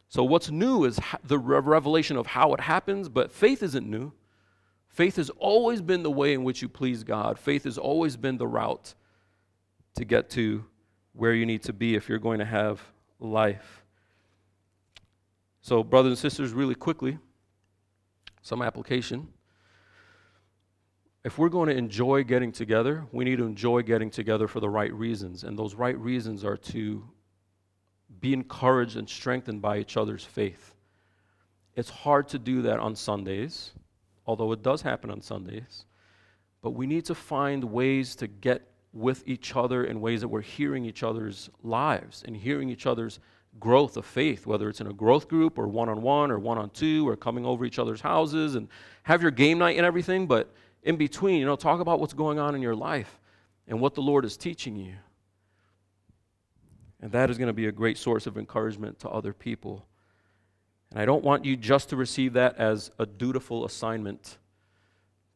So, 0.09 0.25
what's 0.25 0.51
new 0.51 0.83
is 0.83 0.99
the 1.23 1.39
revelation 1.39 2.17
of 2.17 2.27
how 2.27 2.53
it 2.53 2.59
happens, 2.59 3.07
but 3.07 3.31
faith 3.31 3.63
isn't 3.63 3.89
new. 3.89 4.11
Faith 4.89 5.15
has 5.15 5.29
always 5.37 5.81
been 5.81 6.03
the 6.03 6.11
way 6.11 6.33
in 6.33 6.43
which 6.43 6.61
you 6.61 6.67
please 6.67 7.05
God, 7.05 7.39
faith 7.39 7.63
has 7.63 7.77
always 7.77 8.17
been 8.17 8.37
the 8.37 8.45
route 8.45 8.93
to 9.95 10.05
get 10.05 10.29
to 10.31 10.65
where 11.13 11.33
you 11.33 11.45
need 11.45 11.63
to 11.63 11.73
be 11.73 11.95
if 11.95 12.07
you're 12.07 12.19
going 12.19 12.39
to 12.39 12.45
have 12.45 12.81
life. 13.19 13.83
So, 15.61 15.83
brothers 15.83 16.11
and 16.11 16.17
sisters, 16.17 16.53
really 16.53 16.75
quickly, 16.75 17.17
some 18.41 18.61
application. 18.61 19.27
If 21.23 21.37
we're 21.37 21.49
going 21.49 21.67
to 21.67 21.75
enjoy 21.75 22.23
getting 22.23 22.51
together, 22.51 23.05
we 23.11 23.25
need 23.25 23.37
to 23.37 23.45
enjoy 23.45 23.81
getting 23.81 24.09
together 24.09 24.47
for 24.47 24.61
the 24.61 24.69
right 24.69 24.93
reasons. 24.93 25.43
And 25.43 25.59
those 25.59 25.75
right 25.75 25.97
reasons 25.99 26.45
are 26.45 26.57
to 26.57 27.03
be 28.21 28.33
encouraged 28.33 28.95
and 28.95 29.07
strengthened 29.07 29.61
by 29.61 29.79
each 29.79 29.97
other's 29.97 30.23
faith. 30.23 30.75
It's 31.75 31.89
hard 31.89 32.27
to 32.29 32.39
do 32.39 32.61
that 32.63 32.79
on 32.79 32.95
Sundays, 32.95 33.71
although 34.25 34.51
it 34.53 34.63
does 34.63 34.81
happen 34.81 35.11
on 35.11 35.21
Sundays. 35.21 35.85
But 36.61 36.71
we 36.71 36.87
need 36.87 37.05
to 37.05 37.15
find 37.15 37.63
ways 37.65 38.15
to 38.17 38.27
get 38.27 38.67
with 38.93 39.23
each 39.27 39.55
other 39.55 39.83
in 39.83 40.01
ways 40.01 40.21
that 40.21 40.27
we're 40.27 40.41
hearing 40.41 40.85
each 40.85 41.03
other's 41.03 41.49
lives 41.63 42.23
and 42.25 42.35
hearing 42.35 42.69
each 42.69 42.85
other's 42.85 43.19
growth 43.59 43.97
of 43.97 44.05
faith, 44.05 44.45
whether 44.45 44.69
it's 44.69 44.81
in 44.81 44.87
a 44.87 44.93
growth 44.93 45.27
group 45.27 45.57
or 45.57 45.67
one 45.67 45.89
on 45.89 46.01
one 46.01 46.31
or 46.31 46.39
one 46.39 46.57
on 46.57 46.69
two 46.71 47.07
or 47.07 47.15
coming 47.15 47.45
over 47.45 47.65
each 47.65 47.79
other's 47.79 48.01
houses 48.01 48.55
and 48.55 48.67
have 49.03 49.21
your 49.21 49.31
game 49.31 49.57
night 49.57 49.77
and 49.77 49.85
everything. 49.85 50.27
But 50.27 50.51
in 50.83 50.97
between, 50.97 51.39
you 51.39 51.45
know, 51.45 51.55
talk 51.55 51.79
about 51.79 51.99
what's 51.99 52.13
going 52.13 52.39
on 52.39 52.55
in 52.55 52.61
your 52.61 52.75
life 52.75 53.19
and 53.67 53.79
what 53.79 53.95
the 53.95 54.01
Lord 54.01 54.25
is 54.25 54.37
teaching 54.37 54.75
you. 54.75 54.93
And 57.01 57.11
that 57.11 57.29
is 57.29 57.37
going 57.37 57.47
to 57.47 57.53
be 57.53 57.67
a 57.67 57.71
great 57.71 57.97
source 57.97 58.27
of 58.27 58.37
encouragement 58.37 58.99
to 58.99 59.09
other 59.09 59.33
people. 59.33 59.85
And 60.91 60.99
I 60.99 61.05
don't 61.05 61.23
want 61.23 61.45
you 61.45 61.55
just 61.55 61.89
to 61.89 61.95
receive 61.95 62.33
that 62.33 62.57
as 62.57 62.91
a 62.99 63.05
dutiful 63.05 63.65
assignment 63.65 64.37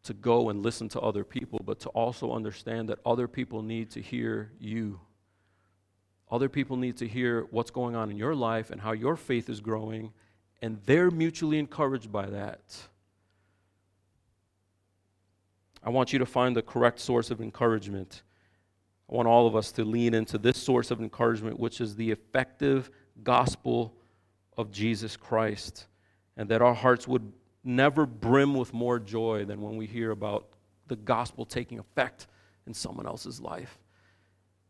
to 0.03 0.13
go 0.13 0.49
and 0.49 0.61
listen 0.61 0.89
to 0.89 0.99
other 0.99 1.23
people, 1.23 1.61
but 1.63 1.79
to 1.79 1.89
also 1.89 2.33
understand 2.33 2.89
that 2.89 2.99
other 3.05 3.27
people 3.27 3.61
need 3.61 3.89
to 3.91 4.01
hear 4.01 4.51
you. 4.59 4.99
Other 6.29 6.49
people 6.49 6.77
need 6.77 6.97
to 6.97 7.07
hear 7.07 7.47
what's 7.51 7.71
going 7.71 7.95
on 7.95 8.11
in 8.11 8.17
your 8.17 8.35
life 8.35 8.69
and 8.69 8.81
how 8.81 8.91
your 8.91 9.15
faith 9.15 9.49
is 9.49 9.61
growing, 9.61 10.11
and 10.61 10.79
they're 10.85 11.11
mutually 11.11 11.59
encouraged 11.59 12.11
by 12.11 12.25
that. 12.25 12.61
I 15.83 15.89
want 15.89 16.13
you 16.13 16.19
to 16.19 16.25
find 16.25 16.55
the 16.55 16.61
correct 16.61 16.99
source 16.99 17.29
of 17.29 17.41
encouragement. 17.41 18.23
I 19.11 19.15
want 19.15 19.27
all 19.27 19.47
of 19.47 19.55
us 19.55 19.71
to 19.73 19.85
lean 19.85 20.13
into 20.13 20.37
this 20.37 20.57
source 20.57 20.91
of 20.91 21.01
encouragement, 21.01 21.59
which 21.59 21.81
is 21.81 21.95
the 21.95 22.09
effective 22.11 22.89
gospel 23.23 23.93
of 24.57 24.71
Jesus 24.71 25.15
Christ, 25.17 25.87
and 26.35 26.49
that 26.49 26.61
our 26.61 26.73
hearts 26.73 27.07
would 27.07 27.31
never 27.63 28.05
brim 28.05 28.53
with 28.53 28.73
more 28.73 28.99
joy 28.99 29.45
than 29.45 29.61
when 29.61 29.77
we 29.77 29.85
hear 29.85 30.11
about 30.11 30.49
the 30.87 30.95
gospel 30.95 31.45
taking 31.45 31.79
effect 31.79 32.27
in 32.67 32.73
someone 32.73 33.07
else's 33.07 33.39
life. 33.39 33.79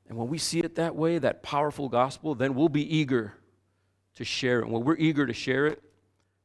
And 0.08 0.18
when 0.18 0.28
we 0.28 0.38
see 0.38 0.60
it 0.60 0.76
that 0.76 0.96
way, 0.96 1.18
that 1.18 1.44
powerful 1.44 1.90
gospel, 1.90 2.36
then 2.36 2.56
we'll 2.56 2.70
be 2.70 2.98
eager 2.98 3.34
to 4.16 4.24
share 4.24 4.60
it. 4.60 4.66
And 4.66 4.72
when 4.72 4.84
we're 4.84 4.98
eager 4.98 5.26
to 5.26 5.34
share 5.34 5.66
it, 5.66 5.82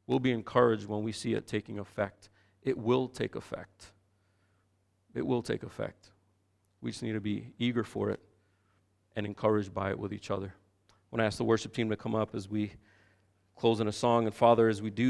we'll 0.06 0.20
be 0.20 0.32
encouraged 0.32 0.86
when 0.86 1.02
we 1.02 1.12
see 1.12 1.34
it 1.34 1.46
taking 1.46 1.78
effect. 1.78 2.30
It 2.62 2.78
will 2.78 3.08
take 3.08 3.34
effect. 3.34 3.92
It 5.14 5.26
will 5.26 5.42
take 5.42 5.62
effect. 5.62 6.10
We 6.80 6.90
just 6.90 7.02
need 7.02 7.12
to 7.12 7.20
be 7.20 7.52
eager 7.58 7.84
for 7.84 8.10
it 8.10 8.20
and 9.16 9.26
encouraged 9.26 9.74
by 9.74 9.90
it 9.90 9.98
with 9.98 10.12
each 10.12 10.30
other. 10.30 10.54
I 10.88 10.92
want 11.10 11.20
to 11.20 11.24
ask 11.26 11.38
the 11.38 11.44
worship 11.44 11.74
team 11.74 11.90
to 11.90 11.96
come 11.96 12.14
up 12.14 12.34
as 12.34 12.48
we 12.48 12.72
close 13.56 13.80
in 13.80 13.88
a 13.88 13.92
song. 13.92 14.26
And 14.26 14.34
Father, 14.34 14.68
as 14.68 14.80
we 14.80 14.90
do 14.90 15.06